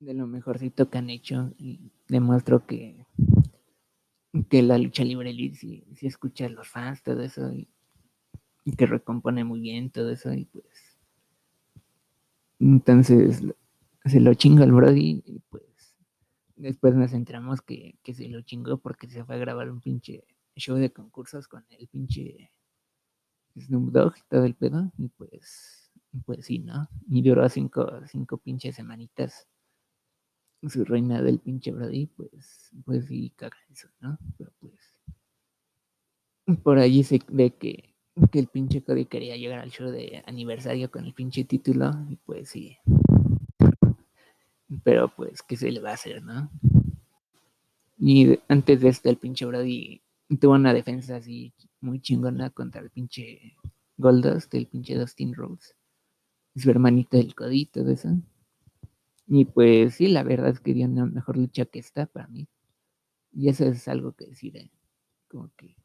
[0.00, 3.06] De lo mejorcito que han hecho y demuestro que,
[4.48, 7.81] que la lucha libre si, si escucha a los fans, todo eso, y, y
[8.76, 10.66] que recompone muy bien todo eso y pues
[12.60, 13.42] entonces
[14.04, 15.96] se lo chinga el Brody y pues
[16.56, 20.24] después nos enteramos que, que, se lo chingó porque se fue a grabar un pinche
[20.56, 22.52] show de concursos con el pinche
[23.58, 25.82] Snoop Dogg y todo el pedo y pues
[26.26, 26.88] pues sí, ¿no?
[27.08, 29.48] Y duró cinco, cinco pinches semanitas
[30.68, 34.18] su reina del pinche Brody, pues, pues sí, caga eso, ¿no?
[34.38, 34.94] Pero pues
[36.62, 37.91] por allí se ve que,
[38.30, 42.16] que el pinche Cody quería llegar al show de aniversario con el pinche título y
[42.16, 42.76] pues sí.
[44.84, 46.50] Pero pues, ¿qué se le va a hacer, no?
[47.98, 50.02] Y antes de esto, el pinche Brody
[50.40, 53.56] tuvo una defensa así muy chingona contra el pinche
[53.96, 55.76] Goldust, el pinche Dustin Rhodes.
[56.56, 58.08] Su hermanito del codito de eso.
[59.26, 62.48] Y pues sí, la verdad es que dio una mejor lucha que esta para mí.
[63.32, 64.70] Y eso es algo que decir, ¿eh?
[65.28, 65.76] como que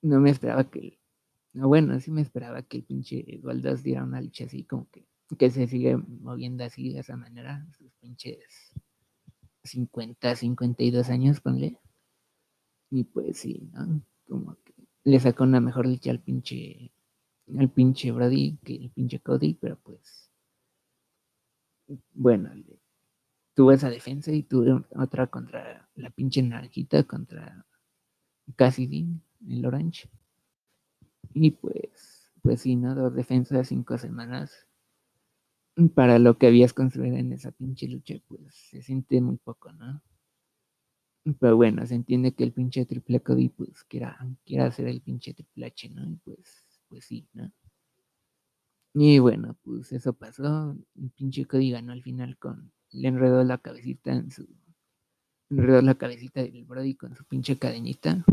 [0.00, 0.97] no me esperaba que,
[1.58, 5.04] no, bueno, sí me esperaba que el pinche Goldust diera una lucha así, como que,
[5.36, 8.72] que se sigue moviendo así de esa manera, sus pinches
[9.64, 11.80] 50, 52 años, ponle.
[12.90, 14.00] Y pues sí, ¿no?
[14.28, 16.92] Como que le sacó una mejor lucha al pinche,
[17.58, 20.30] al pinche Brody que el pinche Cody, pero pues,
[22.14, 22.50] bueno,
[23.54, 27.66] tuvo esa defensa y tuve otra contra la pinche naranjita, contra
[28.54, 29.08] Cassidy,
[29.48, 30.08] el Orange.
[31.32, 32.94] Y pues, pues sí, ¿no?
[32.94, 34.66] Dos defensas, cinco semanas.
[35.94, 40.02] Para lo que habías construido en esa pinche lucha, pues se siente muy poco, ¿no?
[41.40, 45.34] Pero bueno, se entiende que el pinche triple Cody, pues quiera, quiera hacer el pinche
[45.34, 46.04] triple H, ¿no?
[46.10, 47.52] Y pues, pues sí, ¿no?
[48.94, 50.76] Y bueno, pues eso pasó.
[50.96, 52.72] El pinche Cody ganó al final con.
[52.90, 54.46] Le enredó la cabecita en su.
[55.50, 58.24] Enredó la cabecita del Brody con su pinche cadenita.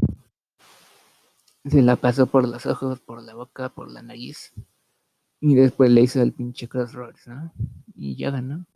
[1.69, 4.54] Se la pasó por los ojos, por la boca, por la nariz.
[5.41, 7.54] Y después le hizo el pinche Crossroads, ¿no?
[7.95, 8.67] Y ya ganó.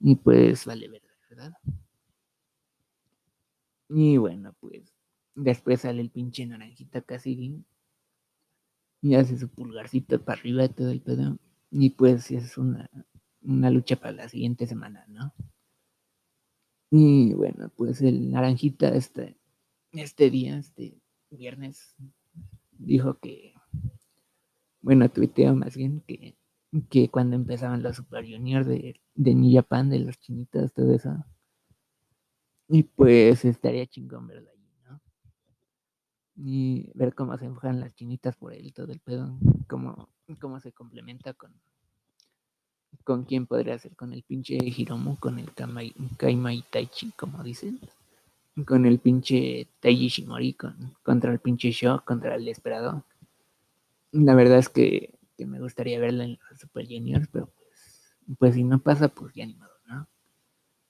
[0.00, 1.52] Y pues vale verdad, ¿verdad?
[3.90, 4.94] Y bueno, pues
[5.34, 7.64] después sale el pinche naranjita casi
[9.00, 11.38] y hace su pulgarcito para arriba y todo el pedo.
[11.70, 12.90] Y pues es una,
[13.42, 15.34] una lucha para la siguiente semana, ¿no?
[16.90, 19.36] Y bueno, pues el naranjita este,
[19.92, 20.98] este día, este
[21.30, 21.94] viernes,
[22.72, 23.54] dijo que,
[24.80, 26.36] bueno, tuiteó más bien que,
[26.90, 31.24] que cuando empezaban los Super Junior de, de New Japan, de los chinitos, todo eso,
[32.68, 35.00] y pues estaría chingón verla allí, ¿no?
[36.36, 40.08] Y ver cómo se enfocan las chinitas por él, todo el pedo, cómo,
[40.40, 41.52] cómo se complementa con
[43.04, 45.50] con quién podría ser, con el pinche Hiromu, con el
[46.18, 47.80] Kaimai Taichi, como dicen,
[48.64, 53.04] con el pinche Taiji Shimori, con, contra el pinche Shock, contra el Esperado.
[54.12, 58.54] La verdad es que, que me gustaría verla en los Super Juniors, pero pues, pues
[58.54, 60.08] si no pasa, pues ya ni modo, ¿no?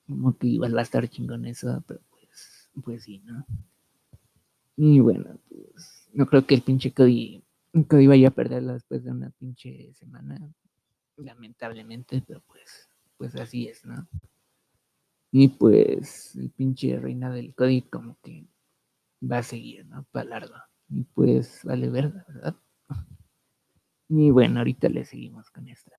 [0.07, 3.44] Como que igual va a estar chingón eso, pero pues, pues sí, ¿no?
[4.76, 7.42] Y bueno, pues no creo que el pinche Cody,
[7.88, 10.38] Cody vaya a perderla después de una pinche semana,
[11.16, 14.07] lamentablemente, pero pues, pues así es, ¿no?
[15.30, 18.46] Y pues el pinche reina del Cody como que
[19.22, 20.04] va a seguir, ¿no?
[20.10, 20.54] Para largo.
[20.88, 22.56] Y pues vale verga, ¿verdad?
[24.10, 25.92] Y bueno, ahorita le seguimos con esta.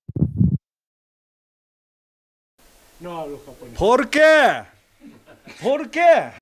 [2.98, 3.78] No hablo japonés.
[3.78, 4.64] ¿Por qué?
[5.62, 6.32] ¿Por qué?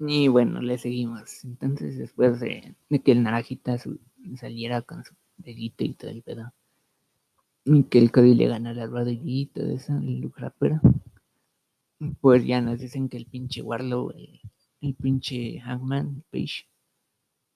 [0.00, 1.44] Y bueno, le seguimos.
[1.44, 4.00] Entonces, después de, de que el naranjita su-
[4.36, 6.52] saliera con su dedito y todo el pedo,
[7.90, 10.80] que el Cody le ganara al Lee y todo eso, el Rapper,
[12.20, 14.40] pues ya nos dicen que el pinche Warlow, el,
[14.80, 16.66] el pinche Hangman, Page,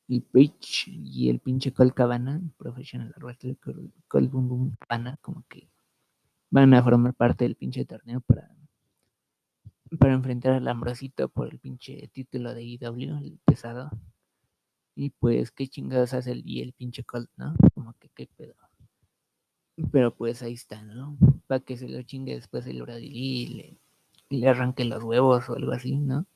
[0.09, 5.45] el Page y el pinche Cole Cabana, Professional Wrestler Cole, Cole Boom Boom Cabana, como
[5.49, 5.69] que
[6.51, 8.51] van a formar parte del pinche torneo para
[9.99, 13.91] para enfrentar al Ambrosito por el pinche título de IW, el pesado.
[14.95, 17.55] Y pues, qué chingados hace el, y el pinche Colt, ¿no?
[17.75, 18.55] Como que qué pedo.
[19.91, 21.17] Pero pues ahí está, ¿no?
[21.47, 23.79] Para que se lo chingue después el Brady Lee
[24.29, 26.27] y le, arranque los huevos o algo así, ¿no?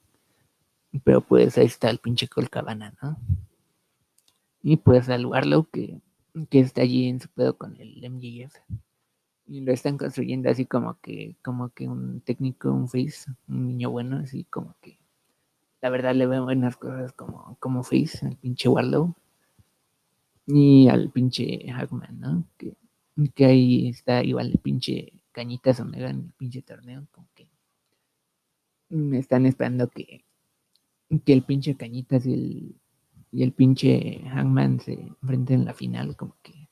[1.05, 3.19] Pero pues ahí está el pinche Colt Cabana, ¿no?
[4.63, 6.01] Y pues al Warlow que,
[6.51, 8.57] que está allí en su pedo con el MJF
[9.47, 13.91] y lo están construyendo así como que como que un técnico un face un niño
[13.91, 14.99] bueno así como que
[15.81, 19.15] la verdad le veo buenas cosas como como face al pinche Warlow
[20.47, 22.77] y al pinche Hackman no que,
[23.35, 27.49] que ahí está igual el pinche Cañitas Omega en el pinche torneo como que
[28.89, 30.25] me están esperando que
[31.25, 32.77] que el pinche Cañitas y el
[33.33, 36.69] y el pinche Hangman se enfrenten en la final como que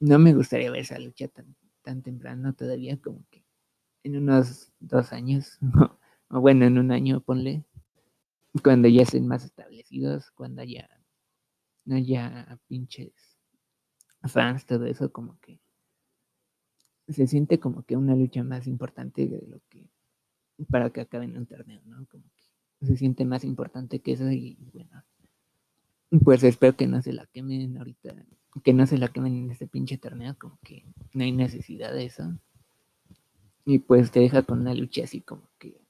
[0.00, 3.44] no me gustaría ver esa lucha tan tan temprano todavía, como que
[4.02, 5.58] en unos dos años,
[6.28, 7.64] o bueno, en un año, ponle,
[8.62, 10.88] cuando ya estén más establecidos, cuando haya,
[11.84, 13.12] no haya pinches
[14.28, 15.60] fans, todo eso, como que
[17.08, 19.86] se siente como que una lucha más importante de lo que
[20.70, 22.06] para que acaben un torneo, ¿no?
[22.06, 25.04] Como que se siente más importante que eso y bueno,
[26.22, 28.14] pues espero que no se la quemen ahorita,
[28.62, 32.04] que no se la quemen en este pinche torneo, como que no hay necesidad de
[32.04, 32.38] eso.
[33.64, 35.80] Y pues te deja con una lucha así como que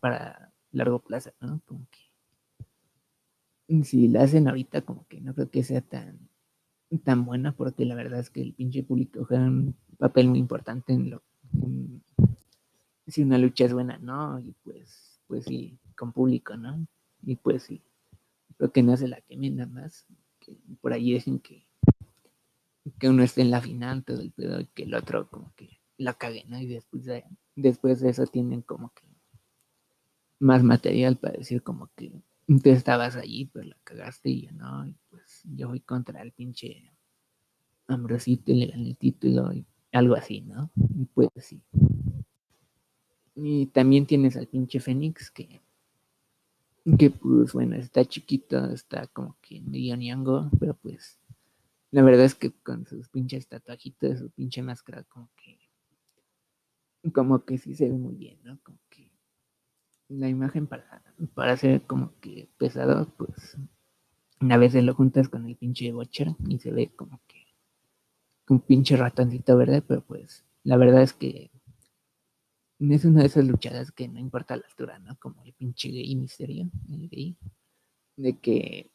[0.00, 1.60] para largo plazo, ¿no?
[1.66, 6.28] Como que si la hacen ahorita como que no creo que sea tan
[7.02, 10.92] tan buena porque la verdad es que el pinche público juega un papel muy importante
[10.92, 11.22] en lo
[13.06, 14.40] si una lucha es buena, ¿no?
[14.40, 16.86] Y pues pues sí, con público, ¿no?
[17.22, 17.82] Y pues sí,
[18.56, 20.06] creo que no se la quemen nada más,
[20.38, 21.66] que por ahí dicen que
[22.98, 25.80] que uno esté en la final todo el pedo y que el otro como que
[25.96, 26.58] la cague, ¿no?
[26.60, 27.24] Y después de,
[27.56, 29.06] después de eso tienen como que
[30.38, 32.12] más material para decir como que
[32.46, 36.32] tú estabas allí, pero la cagaste y yo no, y pues yo voy contra el
[36.32, 36.92] pinche
[37.86, 40.70] Ambrosito y le gané el título y algo así, ¿no?
[40.96, 41.62] Y pues sí.
[43.36, 45.60] Y también tienes al pinche Fénix que,
[46.98, 51.18] que pues bueno, está chiquito, está como que medio niango, pero pues
[51.90, 55.58] la verdad es que con sus pinches tatuajitos, su pinche máscara, como que
[57.12, 58.58] como que sí se ve muy bien, ¿no?
[58.62, 59.12] Como que
[60.08, 61.02] la imagen para,
[61.34, 63.56] para ser como que pesado, pues
[64.40, 67.44] una vez lo juntas con el pinche Watcher y se ve como que
[68.48, 71.50] un pinche ratoncito verde, pero pues la verdad es que
[72.78, 75.16] es una de esas luchadas que no importa la altura, ¿no?
[75.18, 77.36] Como el pinche gay misterio, el gay,
[78.16, 78.90] de que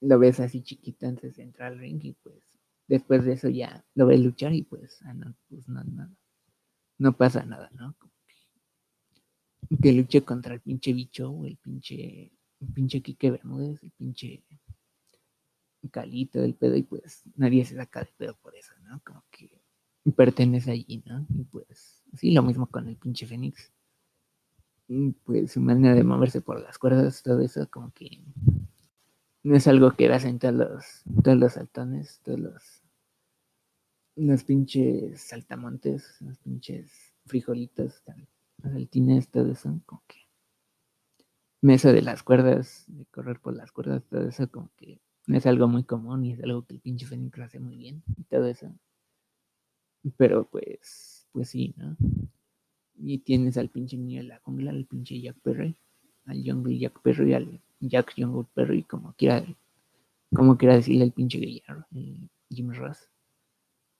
[0.00, 2.42] lo ves así chiquito antes de entrar al ring y pues
[2.88, 6.10] después de eso ya lo ves luchar y pues, ah, no, pues no, no,
[6.98, 7.96] no pasa nada, ¿no?
[9.82, 14.42] que luche contra el pinche bicho o el pinche, el pinche Quique Bermúdez, el pinche
[15.90, 19.00] Calito del pedo y pues nadie se saca de pedo por eso, ¿no?
[19.04, 19.62] Como que
[20.16, 21.26] pertenece allí, ¿no?
[21.34, 23.72] Y pues sí, lo mismo con el pinche Fénix.
[25.24, 28.22] Pues su manera de moverse por las cuerdas, todo eso, como que
[29.42, 30.84] no es algo que veas en todos los,
[31.22, 32.82] todos los saltones, todos los,
[34.16, 36.90] los pinches saltamontes, los pinches
[37.26, 38.02] frijolitos,
[38.62, 40.28] saltines, todo eso, como que
[41.60, 45.00] mesa de las cuerdas, de correr por las cuerdas, todo eso, como que
[45.36, 48.24] es algo muy común y es algo que el pinche Fénix hace muy bien y
[48.24, 48.72] todo eso.
[50.16, 51.96] Pero pues, pues sí, ¿no?
[52.96, 55.76] Y tienes al pinche niño de la jungla, al pinche Jack Perry,
[56.24, 59.44] al Jungle Jack Perry, al Jack Jungle Perry, como quiera,
[60.34, 61.86] como quiera decirle el pinche Guillermo,
[62.50, 63.08] Jim Ross.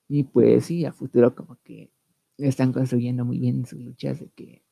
[0.09, 1.91] Y pues sí, a futuro como que
[2.39, 4.63] están construyendo muy bien sus luchas de que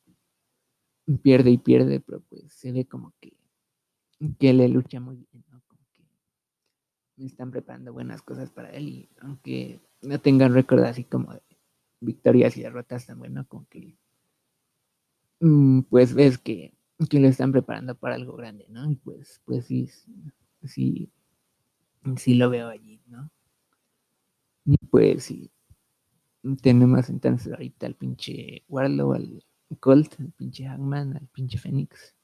[1.22, 3.36] pierde y pierde, pero pues se ve como que,
[4.38, 5.62] que le lucha muy bien, ¿no?
[7.18, 11.42] Están preparando buenas cosas para él y aunque no tengan récord así como de
[12.00, 13.96] victorias y derrotas tan bueno, como que
[15.40, 16.74] mm, pues ves que,
[17.08, 18.90] que lo están preparando para algo grande, ¿no?
[18.90, 19.88] Y pues, pues sí,
[20.64, 21.10] sí,
[22.16, 23.30] sí lo veo allí, ¿no?
[24.64, 25.50] Y pues sí,
[26.62, 29.44] tenemos entonces ahorita al pinche Warlow, al
[29.80, 32.14] Colt, al pinche Hangman, al pinche Fénix,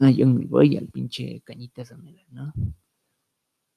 [0.00, 2.52] a Young Boy, al pinche Cañitas Omega, ¿no?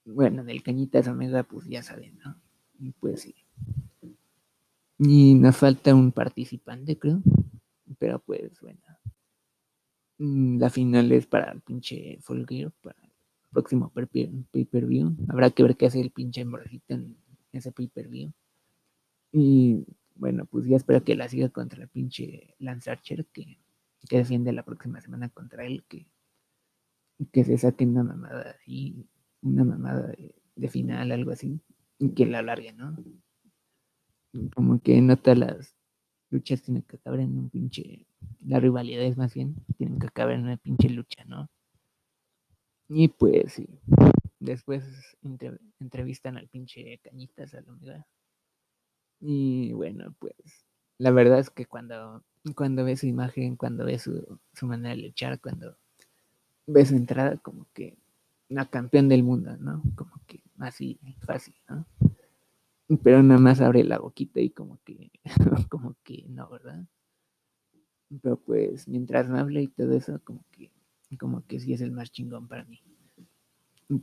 [0.05, 2.39] Bueno, del Cañitas Omega, pues ya saben, ¿no?
[2.79, 3.35] Y pues sí.
[4.99, 7.21] Y nos falta un participante, creo.
[7.99, 8.79] Pero pues bueno.
[10.17, 13.11] Mm, la final es para el pinche Gear, para el
[13.51, 15.15] próximo pay-per-view.
[15.27, 17.17] Habrá que ver qué hace el pinche Morrito en
[17.51, 18.31] ese pay-per-view.
[19.31, 23.57] Y bueno, pues ya espero que la siga contra el pinche Lance Archer, que,
[24.07, 26.07] que defiende la próxima semana contra él, que,
[27.31, 29.05] que se saque una mamada y
[29.45, 30.13] una mamada
[30.55, 31.59] de, final, algo así,
[31.99, 32.95] y que la alargue, ¿no?
[34.53, 35.75] Como que no todas las
[36.29, 38.05] luchas tienen que acabar en un pinche,
[38.45, 41.49] las rivalidades más bien, tienen que acabar en una pinche lucha, ¿no?
[42.89, 43.67] Y pues sí,
[44.39, 44.83] después
[45.79, 48.05] entrevistan al pinche Cañitas a la humedad
[49.19, 50.35] y bueno, pues
[50.97, 52.23] la verdad es que cuando,
[52.55, 55.77] cuando ves su imagen, cuando ves su, manera de luchar, cuando
[56.67, 57.97] ves su entrada, como que
[58.49, 59.81] una campeón del mundo, ¿no?
[59.95, 61.85] Como que así, fácil, ¿no?
[63.03, 65.11] Pero nada más abre la boquita y como que,
[65.69, 66.85] como que no, ¿verdad?
[68.21, 70.71] Pero pues mientras me hable y todo eso, como que,
[71.19, 72.79] como que sí es el más chingón para mí.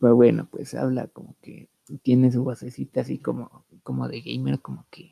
[0.00, 1.68] Pero bueno, pues habla como que
[2.02, 5.10] tiene su vocecita así como, como de gamer, como que.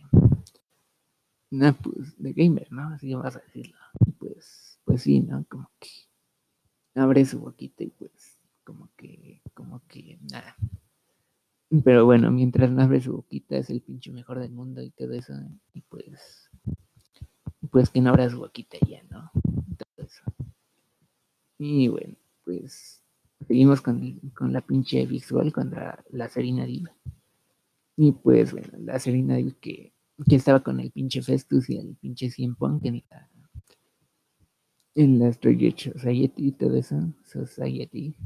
[1.51, 2.89] No, pues de gamer, ¿no?
[2.89, 3.77] Así vas a decirlo.
[4.19, 5.45] Pues, pues sí, ¿no?
[5.49, 5.89] Como que
[6.95, 8.30] abre su boquita y pues,
[8.71, 10.55] como que, como que nada.
[11.85, 15.13] Pero bueno, mientras no abre su boquita es el pinche mejor del mundo y todo
[15.13, 15.33] eso.
[15.75, 16.49] Y pues,
[17.69, 19.29] pues que no abra su boquita ya, ¿no?
[19.69, 20.23] Entonces,
[21.59, 22.15] Y bueno,
[22.45, 23.03] pues
[23.49, 26.95] seguimos con, con la pinche visual contra la Serena Diva.
[27.97, 29.93] Y pues bueno, la Serena Diva que,
[30.29, 33.29] que estaba con el pinche Festus y el pinche Cien Punk en la,
[34.95, 38.17] en la Society y todo eso, Society.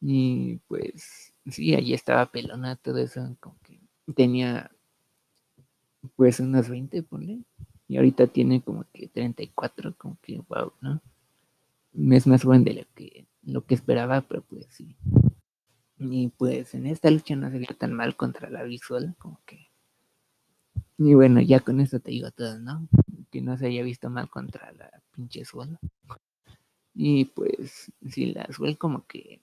[0.00, 3.80] Y pues sí, ahí estaba pelona, todo eso, como que
[4.14, 4.70] tenía
[6.16, 7.40] pues unos 20, ponle.
[7.88, 11.02] Y ahorita tiene como que 34, como que wow, ¿no?
[12.16, 14.96] Es más joven de lo que, lo que esperaba, pero pues sí.
[15.98, 19.68] Y pues en esta lucha no se vio tan mal contra la visual, como que.
[20.98, 22.88] Y bueno, ya con esto te digo todo, ¿no?
[23.30, 25.78] Que no se haya visto mal contra la pinche Swell.
[26.94, 29.42] Y pues, sí, la Swell como que.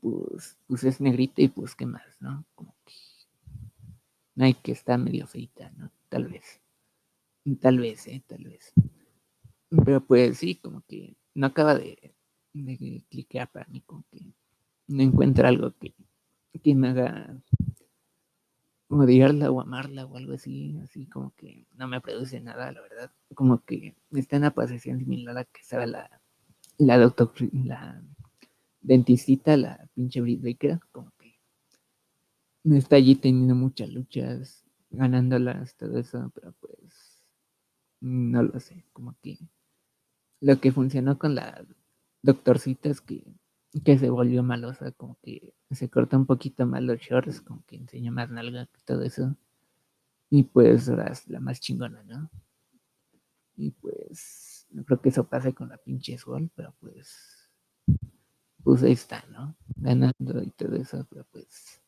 [0.00, 2.44] Pues, pues es negrita y pues qué más, ¿no?
[2.56, 2.92] Como que
[4.38, 5.92] hay que está medio feita, ¿no?
[6.08, 6.60] Tal vez.
[7.60, 8.22] Tal vez, ¿eh?
[8.26, 8.72] Tal vez.
[9.84, 12.14] Pero pues sí, como que no acaba de,
[12.52, 14.32] de cliquear para mí, como que
[14.88, 15.94] no encuentra algo que,
[16.62, 17.40] que me haga
[18.88, 23.10] odiarla o amarla o algo así, así como que no me produce nada, la verdad.
[23.34, 26.20] Como que está en una posición similar a que estaba la,
[26.78, 28.02] la doctor, la
[28.80, 31.12] dentista, la pinche Brit Baker, como
[32.74, 37.22] está allí teniendo muchas luchas, ganándolas, todo eso, pero pues
[38.00, 39.38] no lo sé, como que
[40.40, 41.64] lo que funcionó con la
[42.22, 43.24] doctorcita es que,
[43.80, 47.76] que se volvió malosa, como que se corta un poquito más los shorts, como que
[47.76, 49.36] enseña más nalga, todo eso.
[50.30, 52.30] Y pues la más chingona, ¿no?
[53.56, 57.50] Y pues no creo que eso pase con la pinche Sol, pero pues
[58.62, 59.56] pues ahí está, ¿no?
[59.76, 61.80] Ganando y todo eso, pero pues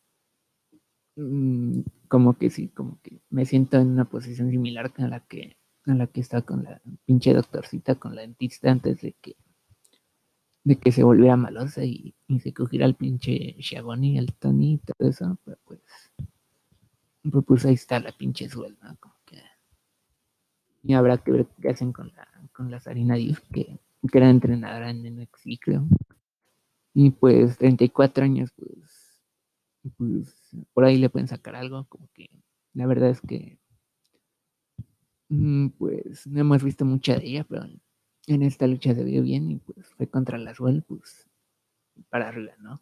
[1.18, 5.56] Mm, como que sí, como que me siento en una posición similar a la que
[5.86, 9.36] a la que está con la pinche doctorcita, con la dentista antes de que
[10.68, 15.08] de que se volviera malosa y, se cogiera el pinche Shaboni, el Tony y todo
[15.08, 15.80] eso, pero pues,
[17.22, 19.38] pues, pues ahí está la pinche suelda, como que
[20.82, 23.80] y habrá que ver qué hacen con la con la Sarina Diff, que,
[24.12, 25.86] que era entrenadora en NXT, creo.
[26.92, 29.22] Y pues 34 años, pues
[29.96, 30.36] pues
[30.74, 32.28] por ahí le pueden sacar algo, como que
[32.74, 33.58] la verdad es que
[35.30, 37.64] mm, pues no hemos visto mucha de ella, pero
[38.34, 41.28] en esta lucha se vio bien y pues fue contra la Suel, pues
[42.10, 42.80] para arriba, ¿no?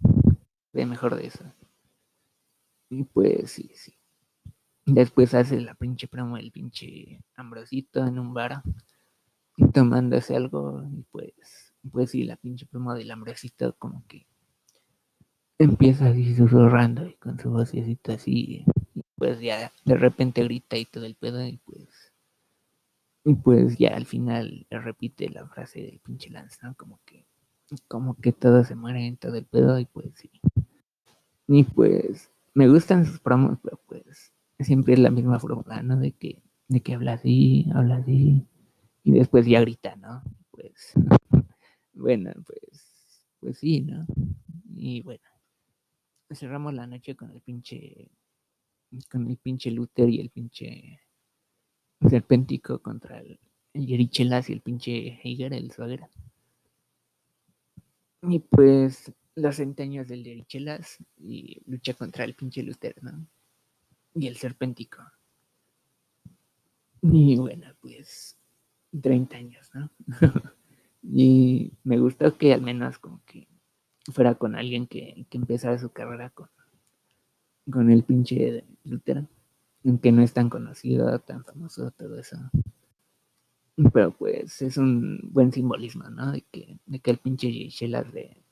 [0.72, 1.44] Ve mejor de eso.
[2.90, 3.94] Y pues sí, sí.
[4.84, 8.62] Después hace la pinche promo del pinche Ambrosito en un bar
[9.72, 14.26] tomándose algo y pues pues sí, la pinche promo del Ambrosito como que
[15.58, 20.84] empieza así susurrando y con su vocecita así, y pues ya de repente grita y
[20.84, 22.05] todo el pedo y pues
[23.26, 26.76] y pues ya al final repite la frase del pinche Lance, ¿no?
[26.76, 27.26] Como que
[27.88, 30.30] como que todo se muere en todo el pedo y pues sí.
[31.48, 35.96] Y pues me gustan sus promos, pero pues siempre es la misma fórmula, ¿no?
[35.96, 38.46] De que de que habla así, habla así
[39.02, 40.22] y después ya grita, ¿no?
[40.52, 40.92] Pues
[41.94, 44.06] bueno, pues pues sí, ¿no?
[44.72, 45.24] Y bueno,
[46.30, 48.08] cerramos la noche con el pinche
[49.10, 51.00] con el pinche Luther y el pinche
[52.00, 53.38] Serpéntico contra el,
[53.72, 56.08] el Yerichelas y el pinche Heiger, el suegra.
[58.22, 63.26] Y pues los centenios del Yerichelas y lucha contra el pinche Luther, ¿no?
[64.14, 65.02] Y el Serpéntico.
[67.02, 68.36] Y bueno, pues
[69.00, 69.90] 30 años, ¿no?
[71.02, 73.46] y me gustó que al menos como que
[74.12, 76.48] fuera con alguien que, que empezara su carrera con,
[77.70, 79.24] con el pinche Luther,
[79.86, 82.36] aunque no es tan conocido, tan famoso, todo eso.
[83.92, 86.32] Pero pues es un buen simbolismo, ¿no?
[86.32, 88.42] De que, de que el pinche Sheila le,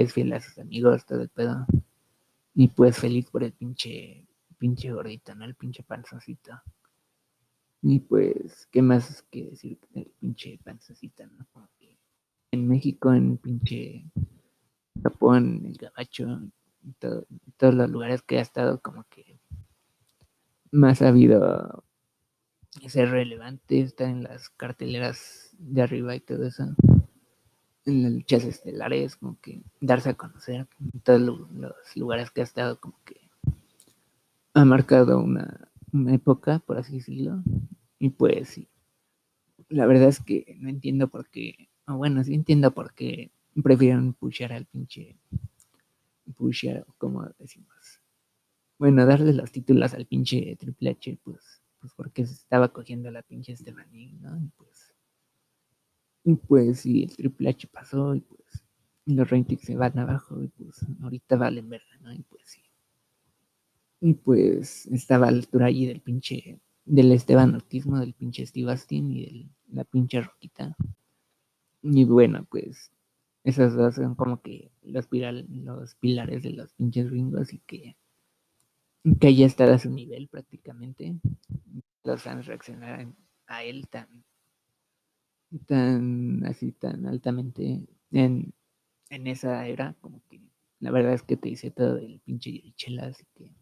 [0.00, 1.66] es fiel a sus amigos, todo el pedo.
[2.54, 4.26] Y pues feliz por el pinche,
[4.58, 5.44] pinche gordito, ¿no?
[5.44, 6.52] El pinche panzoncito.
[7.82, 11.46] Y pues, ¿qué más que decir del pinche panzoncito, no?
[12.50, 14.04] en México, en pinche
[15.02, 16.40] Japón, el gabacho,
[17.56, 19.37] todos los lugares que ha estado como que
[20.70, 21.84] más ha habido
[22.86, 26.64] ser relevante, estar en las carteleras de arriba y todo eso,
[27.84, 30.66] en las luchas estelares, como que darse a conocer
[31.02, 31.42] todos los
[31.96, 33.20] lugares que ha estado, como que
[34.54, 37.42] ha marcado una, una época, por así decirlo,
[37.98, 38.68] y pues sí,
[39.68, 43.30] la verdad es que no entiendo por qué, o bueno, sí entiendo por qué
[43.62, 45.16] prefieren pushar al pinche
[46.36, 48.00] pushar, como decimos.
[48.78, 53.22] Bueno, darle los títulos al pinche Triple H, pues, pues porque se estaba cogiendo la
[53.22, 54.36] pinche Stephanie, ¿no?
[54.38, 54.94] Y pues,
[56.24, 58.62] Y pues sí, el Triple H pasó y pues
[59.06, 62.12] los ratings se van abajo y pues ahorita valen verga, ¿no?
[62.12, 62.62] Y pues sí.
[64.00, 68.70] Y pues estaba a la altura allí del pinche, del Esteban Autismo, del pinche Steve
[68.70, 70.76] Austin y de la pinche Roquita.
[71.82, 72.92] Y bueno, pues
[73.44, 77.96] esas dos son como que los, los pilares de los pinches gringos y que,
[79.20, 81.16] que ya está a su nivel prácticamente.
[82.04, 84.24] Los fans reaccionaron a él tan,
[85.66, 88.52] tan así, tan altamente en,
[89.10, 90.40] en esa era, como que
[90.80, 93.52] la verdad es que te hice todo del pinche Yerichela, así que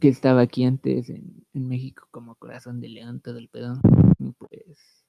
[0.00, 3.80] que estaba aquí antes en, México como corazón de león todo el pedo
[4.38, 5.04] pues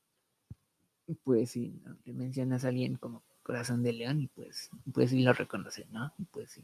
[1.23, 1.95] pues sí ¿no?
[2.05, 6.13] le mencionas a alguien como corazón de león y pues pues sí lo reconoce no
[6.31, 6.63] pues sí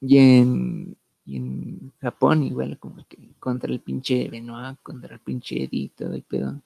[0.00, 5.64] y en, y en Japón igual como que contra el pinche Benoit contra el pinche
[5.64, 6.60] Eddie todo el pedo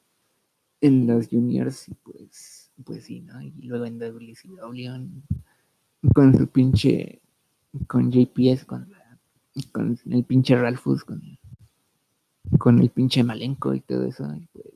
[0.80, 3.40] en los juniors y pues pues sí, ¿no?
[3.40, 5.22] Y luego en WCW
[6.14, 7.20] con su pinche,
[7.86, 8.92] con JPS, con,
[9.72, 11.38] con el pinche Ralphus, con,
[12.58, 14.66] con el pinche Malenko y todo eso, y pues,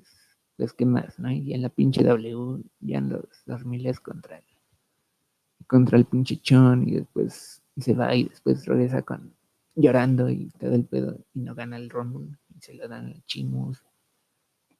[0.56, 1.30] pues qué más, ¿no?
[1.30, 4.44] Y en la pinche W, ya en los 2000 contra el,
[5.66, 9.34] contra el pinche Chon y después se va y después regresa con
[9.74, 13.24] llorando y todo el pedo y no gana el Rumble y se lo dan al
[13.26, 13.82] Chimus,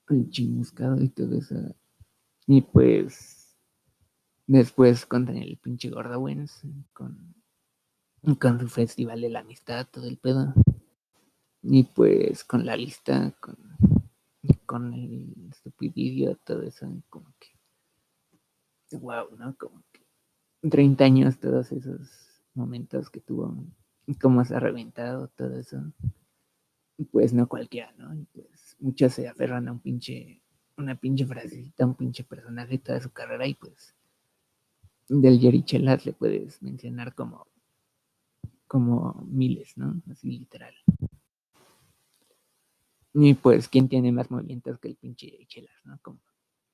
[0.09, 1.75] el Chimuscado y todo eso
[2.47, 3.57] y pues
[4.47, 7.35] después con el pinche Gorda Wens, con,
[8.39, 10.55] con su festival de la amistad, todo el pedo.
[11.63, 13.57] Y pues con la lista, con,
[14.65, 19.57] con el estupididio, todo eso, como que, wow, ¿no?
[19.57, 20.07] Como que
[20.69, 22.26] 30 años, todos esos
[22.57, 23.55] momentos que tuvo,
[24.21, 25.93] cómo se ha reventado, todo eso.
[27.11, 28.15] Pues no cualquiera, ¿no?
[28.15, 30.43] Y pues muchos se aferran a un pinche
[30.79, 33.95] una pinche frasecita, un pinche personaje toda su carrera y pues
[35.09, 35.65] del Jerry
[36.05, 37.47] le puedes mencionar como
[38.67, 40.03] como miles, ¿no?
[40.11, 40.75] Así literal.
[43.15, 45.99] Y pues, ¿quién tiene más movimientos que el pinche Jerry ¿no?
[46.03, 46.21] Como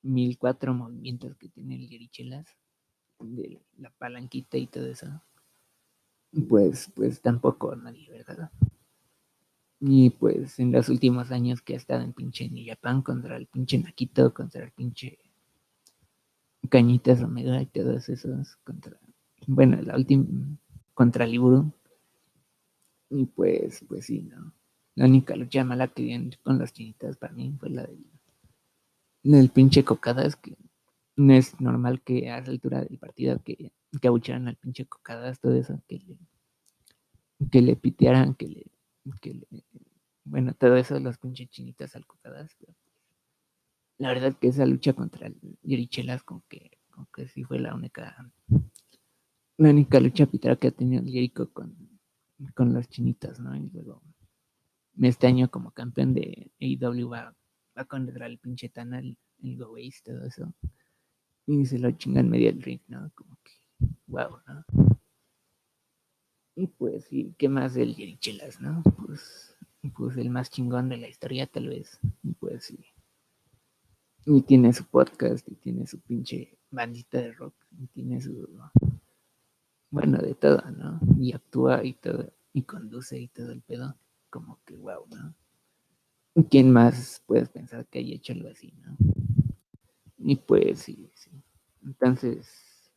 [0.01, 2.09] mil cuatro movimientos que tiene el Jerry
[3.19, 5.07] de la palanquita y todo eso.
[6.49, 8.49] Pues, pues tampoco nadie, ¿verdad?
[9.79, 13.47] Y pues en los últimos años que ha estado en pinche New Japan contra el
[13.47, 15.19] pinche Nakito, contra el pinche
[16.69, 18.97] Cañitas Omega y todos esos contra,
[19.45, 20.25] bueno, la última
[20.93, 21.71] contra Liburu.
[23.09, 24.53] Y pues, pues sí, ¿no?
[24.95, 28.05] La única lucha mala que dieron con las chinitas para mí fue la del,
[29.23, 30.55] del pinche Cocadas, que
[31.15, 35.39] no es normal que a esa altura del partido que, que abucharan al pinche Cocadas,
[35.39, 36.17] todo eso, que le,
[37.51, 38.65] que le pitearan, que le
[39.21, 39.45] que
[40.25, 42.55] bueno, todo eso, los pinches chinitas alcocadas,
[43.97, 47.75] la verdad que esa lucha contra el Yerichelas como que, como que sí fue la
[47.75, 48.31] única,
[49.57, 51.99] la única lucha pitra que ha tenido el Jericho con,
[52.55, 53.55] con los chinitas, ¿no?
[53.55, 54.01] Y luego,
[55.01, 57.35] este año como campeón de AEW va,
[57.77, 60.53] va contra el pinche Tana, el, el Go todo eso.
[61.45, 63.11] Y se lo chingan medio el ring, ¿no?
[63.15, 63.51] Como que,
[64.07, 64.65] wow, ¿no?
[66.55, 68.83] Y pues, sí, ¿qué más del Yerichelas, no?
[68.83, 69.55] Pues,
[69.95, 71.99] pues el más chingón de la historia, tal vez.
[72.21, 72.79] Y pues sí.
[74.25, 78.47] Y tiene su podcast, y tiene su pinche bandita de rock, y tiene su.
[79.89, 80.99] Bueno, de todo, ¿no?
[81.19, 83.97] Y actúa y todo, y conduce y todo el pedo.
[84.29, 85.35] Como que wow, ¿no?
[86.49, 88.95] ¿Quién más puedes pensar que haya hecho algo así, no?
[90.25, 91.31] Y pues sí, sí.
[91.83, 92.91] Entonces,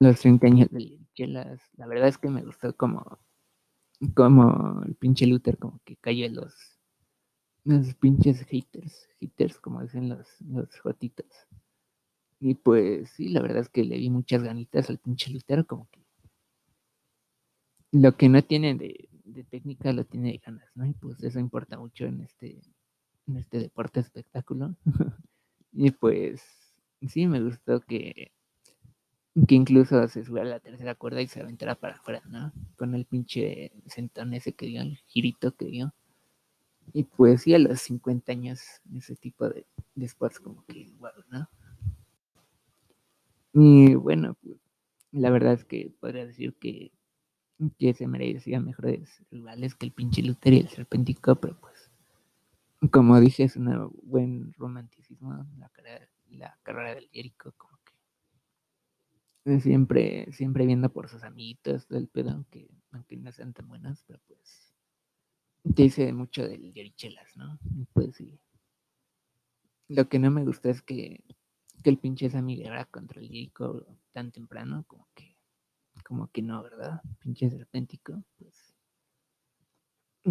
[0.00, 3.18] los 30 años de Chelas, la verdad es que me gustó como,
[4.14, 6.54] como el pinche Luther como que cayó los,
[7.64, 11.26] los pinches haters, haters como dicen los, los jotitos.
[12.40, 15.86] Y pues sí, la verdad es que le di muchas ganitas al pinche Luther, como
[15.90, 16.00] que
[17.92, 20.86] lo que no tiene de, de, técnica lo tiene de ganas, ¿no?
[20.86, 22.62] Y pues eso importa mucho en este,
[23.26, 24.76] en este deporte espectáculo.
[25.72, 26.42] y pues
[27.08, 28.32] sí, me gustó que
[29.46, 32.52] que incluso se sube a la tercera cuerda y se aventara para afuera, ¿no?
[32.76, 35.94] Con el pinche sentón ese que dio, el girito que dio.
[36.92, 38.60] Y pues sí, a los 50 años,
[38.96, 40.10] ese tipo de, de
[40.42, 41.48] como que, wow, ¿no?
[43.52, 44.56] Y bueno, pues
[45.12, 46.92] la verdad es que podría decir que,
[47.78, 51.74] que se merecía mejores rivales que el pinche Luther y el Serpentico, pero pues,
[52.90, 57.54] como dije, es un buen romanticismo la carrera, la carrera del Jericho,
[59.60, 64.20] siempre, siempre viendo por sus amiguitos del pedo, aunque, aunque no sean tan buenas, pero
[64.26, 64.74] pues
[65.74, 67.58] te dice mucho del Yerichelas, ¿no?
[67.92, 68.38] pues sí.
[69.88, 71.24] lo que no me gusta es que,
[71.82, 75.36] que el pinche Sammy Guevara contra el Jericho tan temprano, como que,
[76.04, 77.00] como que no, ¿verdad?
[77.18, 78.74] Pinche serpéntico, pues,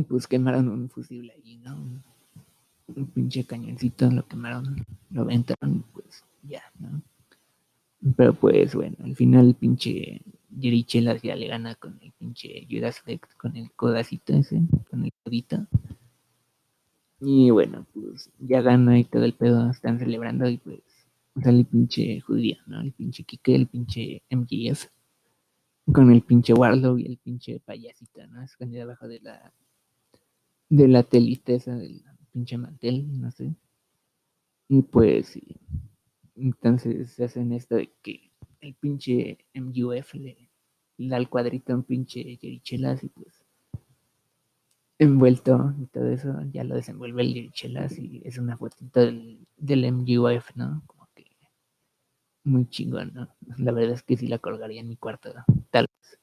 [0.07, 2.03] pues quemaron un fusible allí, ¿no?
[2.87, 7.01] Un, pinche cañoncito, lo quemaron, lo aventaron, pues ya, ¿no?
[8.15, 10.21] Pero pues bueno, al final el pinche
[10.59, 15.11] Jerichelas ya le gana con el pinche Judas Effect, con el codacito ese, con el
[15.23, 15.67] codito.
[17.19, 20.81] Y bueno, pues ya gana y todo el pedo, están celebrando y pues
[21.43, 22.81] sale el pinche judío, ¿no?
[22.81, 24.85] El pinche Kike, el pinche MGF,
[25.91, 28.43] con el pinche Warlow y el pinche payasito, ¿no?
[28.43, 29.53] Escondido abajo de la
[30.69, 33.55] de la telita esa del pinche mantel, no sé.
[34.69, 35.43] Y pues sí.
[36.35, 40.49] Entonces se hacen esto de que el pinche MUF le,
[40.97, 43.43] da el cuadrito un pinche Jerichelas y pues
[44.99, 49.91] envuelto y todo eso, ya lo desenvuelve el Jerichelas y es una fotito del, del
[49.91, 50.83] MUF, ¿no?
[50.87, 51.25] Como que
[52.43, 53.29] muy chingón, ¿no?
[53.57, 55.33] La verdad es que sí la colgaría en mi cuarto,
[55.69, 56.19] tal vez.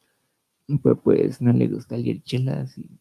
[0.83, 2.99] Pero pues no le gusta el Jerichelas y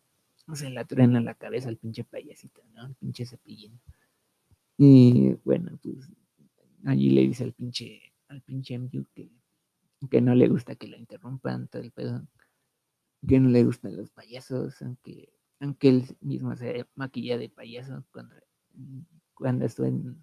[0.54, 2.86] se la traen a la cabeza al pinche payasito, ¿no?
[2.88, 3.80] El pinche cepillín.
[4.78, 6.10] Y bueno, pues
[6.86, 9.30] allí le dice al pinche, al pinche MU que,
[10.10, 12.28] que no le gusta que lo interrumpan, todo el pedo,
[13.28, 18.36] que no le gustan los payasos, aunque, aunque él mismo se maquilla de payaso cuando,
[19.34, 20.22] cuando estuvo en,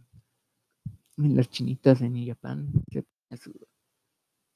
[1.16, 3.52] en los chinitos en Japón, se pone su,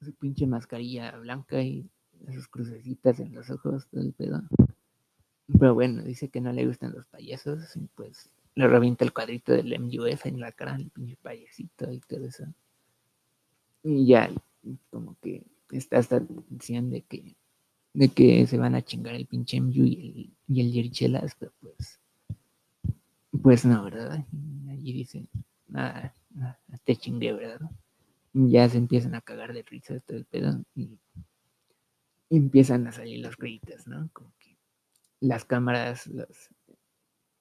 [0.00, 1.90] su pinche mascarilla blanca y
[2.32, 4.42] sus crucecitas en los ojos, todo el pedo.
[5.46, 9.52] Pero bueno, dice que no le gustan los payasos y pues le revienta el cuadrito
[9.52, 12.44] del MUF en la cara al pinche payasito y todo eso.
[13.82, 14.30] Y ya,
[14.90, 17.36] como que está hasta diciendo de que,
[17.92, 21.52] de que se van a chingar el pinche MU y el, y el Yerichelas, pero
[21.60, 22.00] pues,
[23.42, 24.24] pues no, ¿verdad?
[24.32, 25.26] Y allí dice,
[25.68, 27.70] nada, nada, te chingué, ¿verdad?
[28.32, 30.98] Y ya se empiezan a cagar de risa todo el pedo y,
[32.30, 34.08] empiezan a salir los créditos, ¿no?
[34.12, 34.43] Como que
[35.24, 36.10] las cámaras,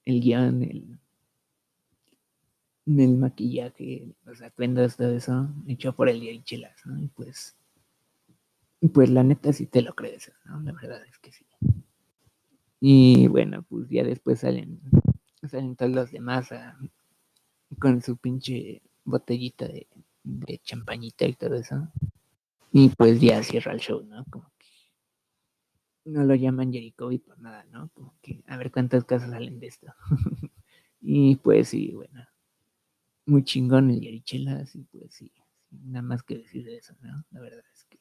[0.05, 0.63] el guion,
[2.85, 6.97] el, maquillaje, los atuendos, todo eso, hecho por el Yerichelas, ¿no?
[7.01, 7.57] Y pues,
[8.93, 10.61] pues la neta sí te lo crees, ¿no?
[10.61, 11.45] La verdad es que sí.
[12.79, 14.79] Y bueno, pues ya después salen,
[15.49, 16.49] salen todos los demás
[17.79, 19.87] con su pinche botellita de,
[20.23, 21.87] de champañita y todo eso.
[22.71, 24.25] Y pues ya cierra el show, ¿no?
[26.05, 27.89] No lo llaman Jericho por nada, ¿no?
[27.93, 29.93] Como que a ver cuántas casas salen de esto.
[31.01, 32.25] y pues sí, bueno,
[33.25, 35.31] muy chingón el Yerichelas y pues sí,
[35.71, 37.25] nada más que decir de eso, ¿no?
[37.31, 37.99] La verdad es que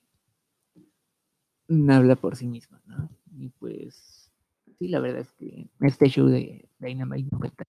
[1.91, 3.09] habla por sí mismo, ¿no?
[3.37, 4.31] Y pues
[4.79, 7.67] sí, la verdad es que este show de Dynamite no fue tan,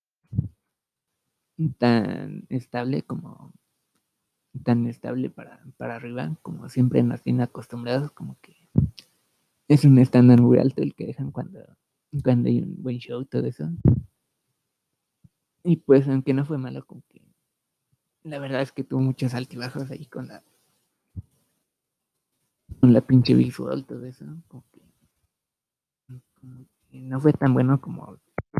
[1.77, 3.53] tan estable como
[4.63, 8.52] tan estable para, para arriba, como siempre nos tienen acostumbrados, como que
[9.73, 11.59] es un estándar muy alto el que dejan cuando,
[12.23, 13.69] cuando hay un buen show, todo eso.
[15.63, 17.21] Y pues, aunque no fue malo, como que
[18.23, 20.43] la verdad es que tuvo muchos altibajos ahí con la
[22.79, 24.25] con la pinche visual, todo eso.
[24.47, 24.81] Como que,
[26.91, 28.19] no fue tan bueno como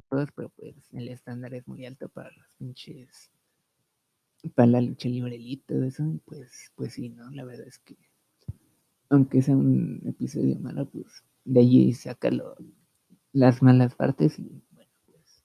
[0.09, 3.31] todos, pero pues el estándar es muy alto para los pinches
[4.55, 7.29] para la lucha libre elite, todo eso, y pues, pues sí, ¿no?
[7.31, 7.95] La verdad es que
[9.13, 12.29] aunque sea un episodio malo, pues de allí saca
[13.31, 15.43] las malas partes y bueno, pues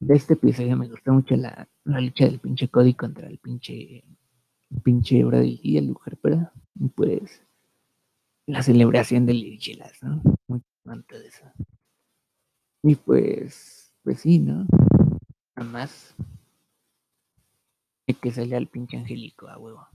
[0.00, 4.04] de este episodio me gustó mucho la, la lucha del pinche Cody contra el pinche
[4.84, 6.50] pinche Brody y el Luger, pero
[6.94, 7.42] pues
[8.46, 10.22] la celebración del Irichilas, ¿no?
[10.48, 11.44] Muy tanto de eso.
[12.82, 14.66] Y pues, pues sí, ¿no?
[15.56, 16.14] Nada más
[18.20, 19.86] que salía el pinche Angélico a huevo.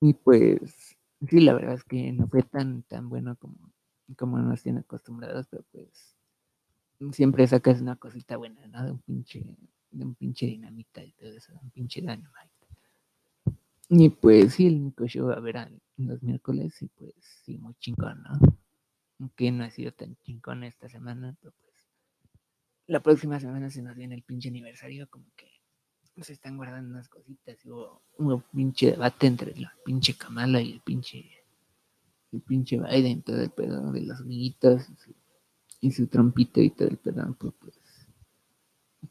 [0.00, 0.93] Y pues,
[1.28, 3.72] sí, la verdad es que no fue tan, tan bueno como,
[4.16, 6.16] como nos tienen acostumbrados, pero pues
[7.12, 8.84] siempre sacas una cosita buena, ¿no?
[8.84, 9.44] De un pinche,
[9.90, 12.54] de un pinche dinamita y todo eso, un pinche dynamite.
[13.88, 17.14] Y pues sí, el único show a ver los miércoles y pues
[17.44, 18.56] sí, muy chingón, ¿no?
[19.18, 21.74] Aunque no ha sido tan chingón esta semana, pero pues
[22.86, 25.48] la próxima semana se nos viene el pinche aniversario, como que
[26.22, 30.72] se están guardando unas cositas y hubo un pinche debate entre la pinche Kamala y
[30.72, 31.44] el pinche
[32.34, 34.88] el pinche Biden, todo el pedo de los amiguitos
[35.80, 37.80] y su, y trompito y todo el pedo, pues, pues,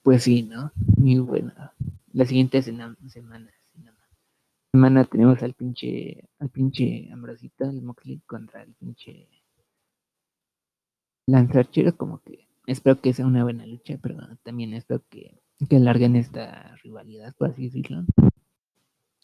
[0.02, 0.72] pues sí, ¿no?
[0.98, 1.74] Muy buena.
[2.12, 3.52] La siguiente semana, semana,
[4.72, 9.30] semana tenemos al pinche, al pinche Ambrosito, el Moxley contra el pinche
[11.28, 15.76] Lance Archer, como que espero que sea una buena lucha, pero también espero que que
[15.78, 18.06] alarguen esta rivalidad, por así decirlo.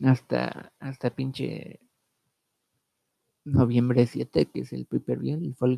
[0.01, 1.79] Hasta, hasta pinche
[3.43, 5.77] noviembre 7, que es el Piper view el Fall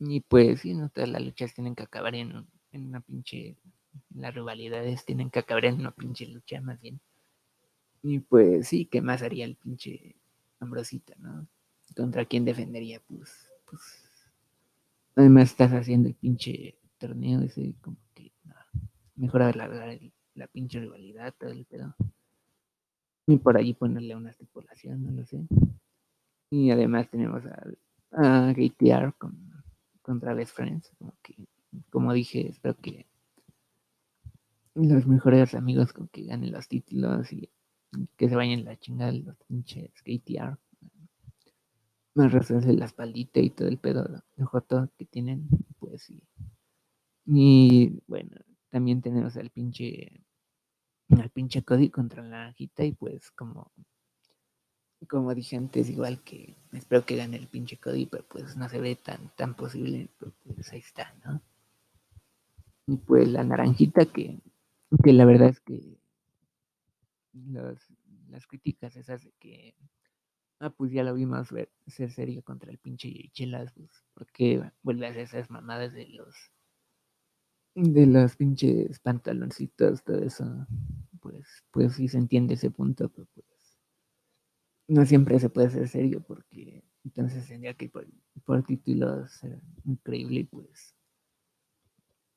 [0.00, 3.56] Y pues sí, no todas las luchas tienen que acabar en, en una pinche.
[4.14, 7.00] Las rivalidades tienen que acabar en una pinche lucha, más bien.
[8.02, 10.16] Y pues sí, ¿qué más haría el pinche
[10.58, 11.46] Ambrosita, no?
[11.96, 13.00] ¿Contra quién defendería?
[13.08, 13.80] Pues, pues.
[15.16, 17.96] Además estás haciendo el pinche torneo ese, como
[19.20, 19.98] mejor alargar
[20.34, 21.94] la pinche rivalidad, todo el pedo.
[23.26, 25.46] Y por allí ponerle una estipulación, no lo sé.
[26.50, 29.62] Y además tenemos a, a GTR con,
[30.02, 30.90] contra Best Friends.
[30.98, 31.36] Como, que,
[31.90, 33.06] como dije, espero que
[34.74, 37.50] los mejores amigos con que ganen los títulos y
[38.16, 40.58] que se vayan la chingada los pinches KTR.
[42.14, 45.48] Más de la espaldita y todo el pedo de que tienen,
[45.78, 46.22] pues sí.
[47.26, 48.30] Y bueno,
[48.70, 50.24] también tenemos al pinche
[51.10, 53.70] al pinche Cody contra la naranjita y pues como
[55.08, 58.80] como dije antes, igual que espero que gane el pinche Cody, pero pues no se
[58.80, 61.40] ve tan, tan posible, pero pues ahí está, ¿no?
[62.86, 64.40] Y pues la naranjita que,
[65.02, 65.96] que la verdad es que
[68.28, 69.74] las críticas esas de que,
[70.58, 75.08] ah, pues ya lo vimos ver, ser serio contra el pinche Chelas, pues, porque a
[75.08, 76.34] esas mamadas de los,
[77.74, 80.66] de los pinches pantaloncitos, todo eso,
[81.20, 83.78] pues, pues sí se entiende ese punto, pero pues,
[84.88, 88.06] no siempre se puede ser serio, porque entonces tendría que por,
[88.44, 90.94] por títulos ser increíble, pues,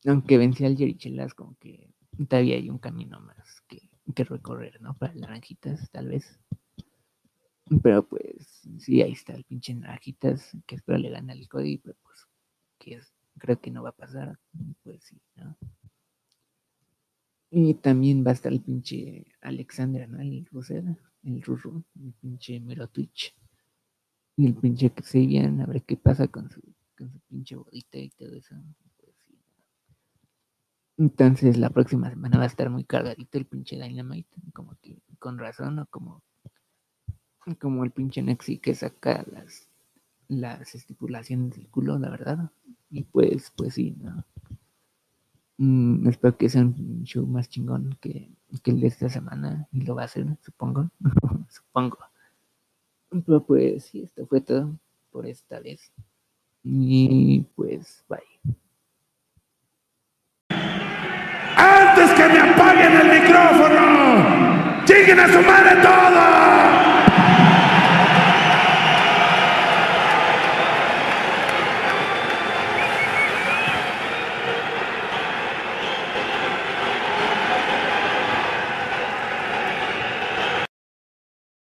[0.06, 1.94] aunque vencía al Jerichelas, como que
[2.30, 4.96] todavía hay un camino más que que recorrer, ¿no?
[4.98, 6.40] Para naranjitas, tal vez.
[7.82, 11.98] Pero pues, sí, ahí está el pinche naranjitas, que espero le gane al Cody, pero
[12.04, 12.28] pues,
[12.78, 13.00] que
[13.38, 14.38] creo que no va a pasar.
[14.84, 15.58] Pues sí, ¿no?
[17.52, 20.20] Y también va a estar el pinche Alexander, ¿no?
[20.20, 23.36] El Rosera, el Rurru, el pinche Mero Twitch.
[24.36, 26.62] Y el pinche Xavier, a ver qué pasa con su,
[26.98, 28.56] con su pinche bodita y todo eso.
[30.98, 35.38] Entonces la próxima semana va a estar muy cargadito el pinche Dynamite, como que con
[35.38, 36.24] razón, o como,
[37.60, 39.70] como el pinche Nexi que saca las,
[40.28, 42.52] las estipulaciones del culo, la verdad.
[42.94, 44.24] Y pues, pues sí, ¿no?
[45.58, 48.30] Mm, espero que sea un show más chingón que,
[48.62, 50.92] que el de esta semana, y lo va a hacer, supongo.
[51.50, 51.98] supongo.
[53.10, 54.78] Pero pues sí, esto fue todo
[55.12, 55.92] por esta vez.
[56.64, 58.20] Y pues, bye.
[61.58, 64.86] antes que me apaguen el micrófono.
[64.86, 66.73] ¡Lleguen a su madre todos!